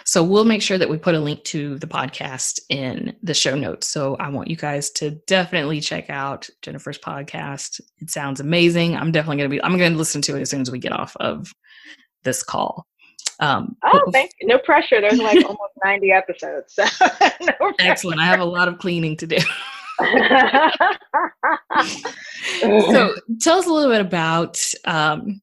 [0.06, 3.56] So we'll make sure that we put a link to the podcast in the show
[3.56, 3.88] notes.
[3.88, 7.80] So I want you guys to definitely check out Jennifer's podcast.
[8.00, 8.96] It sounds amazing.
[8.96, 10.80] I'm definitely going to be I'm going to listen to it as soon as we
[10.80, 11.52] get off of
[12.24, 12.86] this call.
[13.40, 14.48] Um, oh, thank you.
[14.48, 15.02] No pressure.
[15.02, 16.74] There's like almost 90 episodes.
[16.76, 16.86] So
[17.42, 18.20] no excellent.
[18.20, 19.38] I have a lot of cleaning to do.
[22.62, 25.42] so tell us a little bit about um,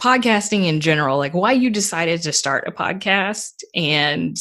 [0.00, 4.36] podcasting in general, like why you decided to start a podcast and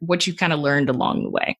[0.00, 1.58] what you kind of learned along the way.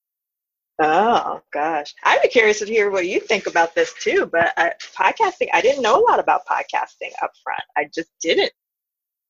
[0.83, 4.29] Oh gosh, I'd be curious to hear what you think about this too.
[4.31, 7.63] But uh, podcasting, I didn't know a lot about podcasting up front.
[7.77, 8.53] I just didn't.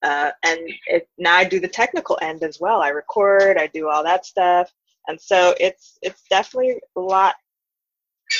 [0.02, 2.82] Uh, and it, now I do the technical end as well.
[2.82, 4.72] I record, I do all that stuff,
[5.08, 7.36] and so it's it's definitely a lot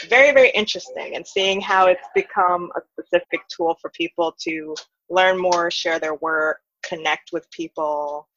[0.06, 4.74] very very interesting and seeing how it's become a specific tool for people to
[5.10, 8.28] learn more share their work connect with people.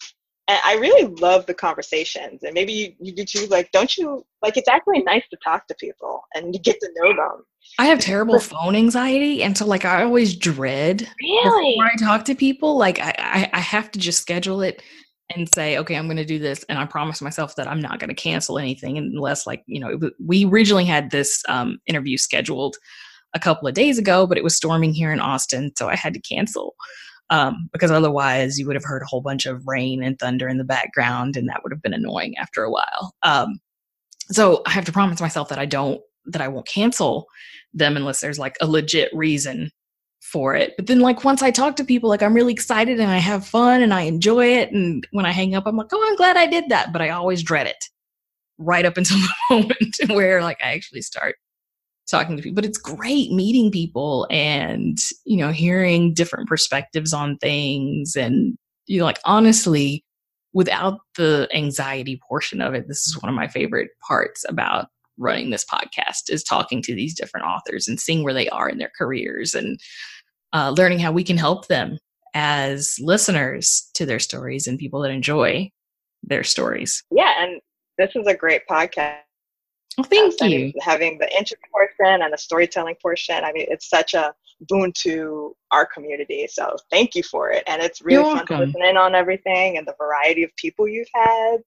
[0.47, 4.25] And i really love the conversations and maybe you, you do too like don't you
[4.41, 7.43] like it's actually nice to talk to people and you get to know them.
[7.77, 11.75] I have terrible phone anxiety and so like i always dread really?
[11.77, 14.81] When i talk to people like I, I i have to just schedule it
[15.35, 16.63] and say, okay, I'm going to do this.
[16.69, 19.99] And I promise myself that I'm not going to cancel anything unless, like, you know,
[20.23, 22.77] we originally had this um, interview scheduled
[23.33, 26.13] a couple of days ago, but it was storming here in Austin, so I had
[26.13, 26.75] to cancel.
[27.31, 30.57] Um, because otherwise you would have heard a whole bunch of rain and thunder in
[30.57, 33.13] the background, and that would have been annoying after a while.
[33.21, 33.59] Um,
[34.31, 37.27] so I have to promise myself that I don't that I won't cancel
[37.73, 39.71] them unless there's like a legit reason
[40.29, 40.75] for it.
[40.77, 43.45] But then like once I talk to people, like I'm really excited and I have
[43.45, 44.71] fun and I enjoy it.
[44.71, 46.93] And when I hang up, I'm like, oh, I'm glad I did that.
[46.93, 47.85] But I always dread it
[48.57, 51.35] right up until the moment where like I actually start
[52.09, 52.55] talking to people.
[52.55, 58.15] But it's great meeting people and, you know, hearing different perspectives on things.
[58.15, 58.57] And,
[58.87, 60.03] you know, like honestly,
[60.53, 64.87] without the anxiety portion of it, this is one of my favorite parts about
[65.19, 68.77] running this podcast is talking to these different authors and seeing where they are in
[68.77, 69.79] their careers and
[70.53, 71.97] uh, learning how we can help them
[72.33, 75.69] as listeners to their stories and people that enjoy
[76.23, 77.03] their stories.
[77.11, 77.59] Yeah, and
[77.97, 79.17] this is a great podcast.
[79.97, 80.71] Well, thank you.
[80.81, 85.55] Having the interview portion and the storytelling portion, I mean, it's such a boon to
[85.71, 86.47] our community.
[86.49, 87.63] So thank you for it.
[87.67, 88.57] And it's really You're fun welcome.
[88.59, 91.57] to listen in on everything and the variety of people you've had.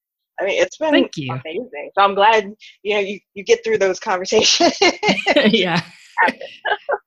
[0.41, 1.91] I mean, it's been amazing.
[1.95, 4.77] So I'm glad you know you, you get through those conversations.
[5.51, 5.83] yeah.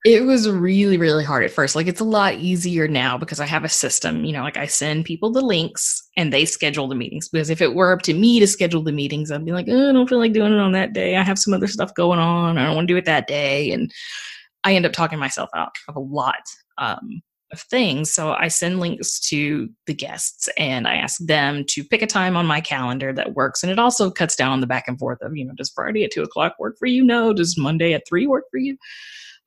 [0.05, 1.76] It was really, really hard at first.
[1.76, 4.24] Like it's a lot easier now because I have a system.
[4.24, 7.30] You know, like I send people the links and they schedule the meetings.
[7.30, 9.89] Because if it were up to me to schedule the meetings, I'd be like, oh,
[9.89, 11.16] I don't feel like doing it on that day.
[11.16, 12.57] I have some other stuff going on.
[12.57, 13.72] I don't want to do it that day.
[13.72, 13.91] And
[14.63, 16.43] I end up talking myself out of a lot.
[16.78, 17.22] Um,
[17.55, 18.11] of things.
[18.11, 22.35] So I send links to the guests and I ask them to pick a time
[22.35, 23.63] on my calendar that works.
[23.63, 26.03] And it also cuts down on the back and forth of, you know, does Friday
[26.03, 27.03] at two o'clock work for you?
[27.03, 27.33] No.
[27.33, 28.77] Does Monday at three work for you?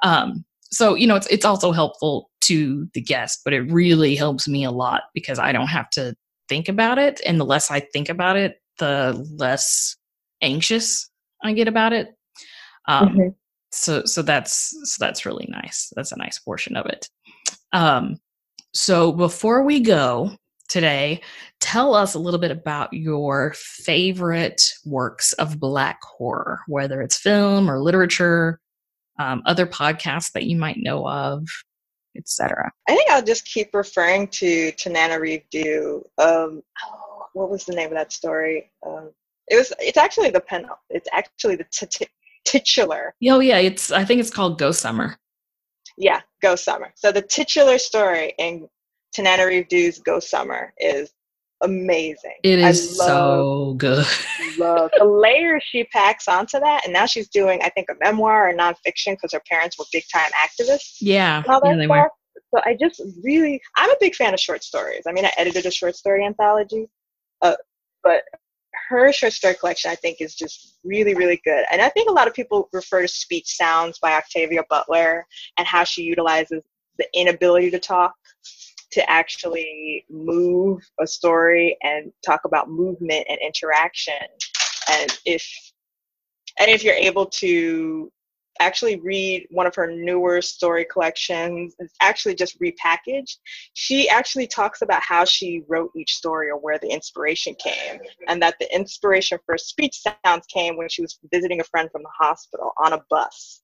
[0.03, 4.49] Um, so, you know, it's, it's also helpful to the guest, but it really helps
[4.49, 6.15] me a lot because I don't have to
[6.49, 7.21] think about it.
[7.27, 9.97] And the less I think about it, the less
[10.41, 11.11] anxious
[11.45, 12.09] I get about it.
[12.87, 13.29] Um, mm-hmm.
[13.71, 15.93] So, so that's, so that's really nice.
[15.95, 17.11] That's a nice portion of it.
[17.73, 18.19] Um,
[18.75, 20.31] so before we go
[20.69, 21.23] today,
[21.61, 27.71] tell us a little bit about your favorite works of Black horror, whether it's film
[27.71, 28.61] or literature,
[29.19, 31.47] um, other podcasts that you might know of,
[32.17, 32.71] etc.
[32.89, 36.05] I think I'll just keep referring to to Tananarive Due.
[36.19, 38.71] Um, oh, what was the name of that story?
[38.87, 39.11] Um,
[39.49, 39.73] it was.
[39.79, 40.67] It's actually the pen.
[40.91, 42.07] It's actually the t- t-
[42.45, 43.15] titular.
[43.29, 43.91] Oh yeah, it's.
[43.91, 45.17] I think it's called Ghost Summer.
[45.99, 46.93] Yeah, Ghost Summer.
[46.95, 48.69] So the titular story in
[49.17, 51.13] Tananarive Due's Ghost Summer is
[51.61, 52.37] amazing.
[52.45, 54.07] It is love, so good.
[54.59, 58.49] love the layers she packs onto that, and now she's doing, I think, a memoir
[58.49, 60.99] or nonfiction because her parents were big time activists.
[61.01, 61.43] Yeah,
[61.89, 62.11] were.
[62.55, 65.03] So I just really, I'm a big fan of short stories.
[65.07, 66.89] I mean, I edited a short story anthology,
[67.43, 67.57] uh,
[68.03, 68.23] but
[68.89, 71.65] her short story collection, I think, is just really, really good.
[71.71, 75.27] And I think a lot of people refer to Speech Sounds by Octavia Butler
[75.59, 76.63] and how she utilizes
[76.97, 78.15] the inability to talk
[78.93, 84.15] to actually move a story and talk about movement and interaction.
[84.91, 85.47] And if
[86.59, 88.11] and if you're able to
[88.61, 91.75] actually read one of her newer story collections.
[91.79, 93.37] It's actually just repackaged.
[93.75, 98.43] She actually talks about how she wrote each story or where the inspiration came, and
[98.43, 102.11] that the inspiration for Speech Sounds came when she was visiting a friend from the
[102.19, 103.63] hospital on a bus.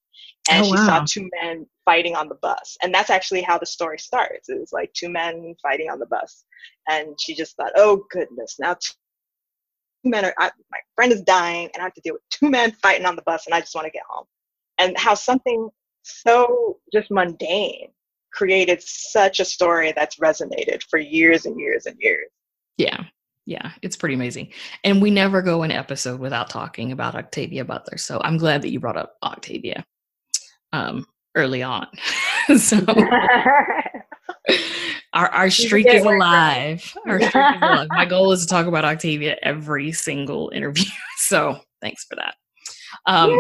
[0.50, 0.86] And oh, she wow.
[0.86, 2.76] saw two men fighting on the bus.
[2.82, 4.48] And that's actually how the story starts.
[4.50, 6.44] It was like two men fighting on the bus.
[6.88, 8.92] And she just thought, oh, goodness, now two
[10.10, 12.72] men are, I, my friend is dying, and I have to deal with two men
[12.72, 14.26] fighting on the bus, and I just want to get home
[14.78, 15.68] and how something
[16.02, 17.88] so just mundane
[18.32, 22.28] created such a story that's resonated for years and years and years.
[22.76, 23.04] Yeah.
[23.46, 24.52] Yeah, it's pretty amazing.
[24.84, 27.98] And we never go an episode without talking about Octavia Butler.
[27.98, 29.84] So I'm glad that you brought up Octavia
[30.72, 31.86] um, early on.
[32.56, 32.78] so
[35.12, 36.96] our, our streak is alive.
[37.06, 37.88] Our streak is alive.
[37.90, 40.90] My goal is to talk about Octavia every single interview.
[41.18, 42.36] So thanks for that.
[43.06, 43.30] Um,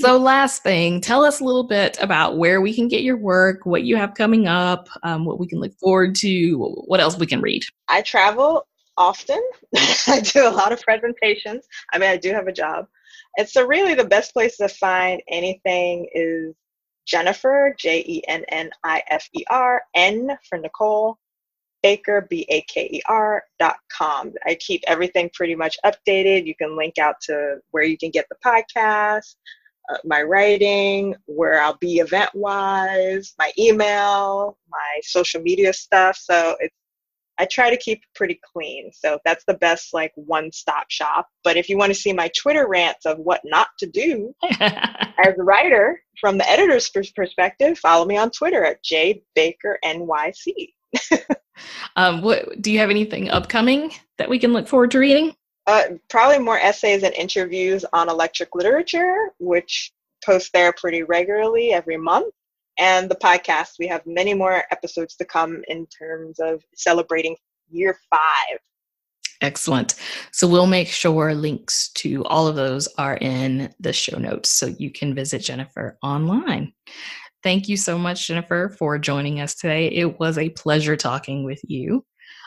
[0.00, 3.66] so, last thing, tell us a little bit about where we can get your work,
[3.66, 6.54] what you have coming up, um, what we can look forward to,
[6.86, 7.62] what else we can read.
[7.88, 8.66] I travel
[8.96, 9.42] often.
[10.06, 11.66] I do a lot of presentations.
[11.92, 12.86] I mean, I do have a job.
[13.38, 16.54] And so, really, the best place to find anything is
[17.06, 21.18] Jennifer, J E N N I F E R, N for Nicole,
[21.82, 24.32] Baker, B A K E R dot com.
[24.44, 26.46] I keep everything pretty much updated.
[26.46, 29.36] You can link out to where you can get the podcast,
[29.90, 36.16] uh, my writing, where I'll be event wise, my email, my social media stuff.
[36.16, 36.74] So it's
[37.38, 38.90] I try to keep pretty clean.
[38.92, 41.28] So that's the best like one stop shop.
[41.44, 45.34] But if you want to see my Twitter rants of what not to do as
[45.38, 50.72] a writer from the editor's perspective, follow me on Twitter at jbakernyc.
[51.96, 55.34] um, what do you have anything upcoming that we can look forward to reading?
[55.66, 59.92] Uh, probably more essays and interviews on electric literature, which
[60.24, 62.32] post there pretty regularly every month
[62.78, 63.78] and the podcast.
[63.78, 67.36] We have many more episodes to come in terms of celebrating
[67.70, 68.58] year five.
[69.42, 69.94] Excellent.
[70.32, 74.74] So we'll make sure links to all of those are in the show notes so
[74.78, 76.72] you can visit Jennifer online.
[77.42, 79.88] Thank you so much, Jennifer, for joining us today.
[79.88, 82.04] It was a pleasure talking with you.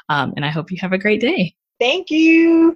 [0.09, 1.55] Um, and I hope you have a great day.
[1.79, 2.75] Thank you.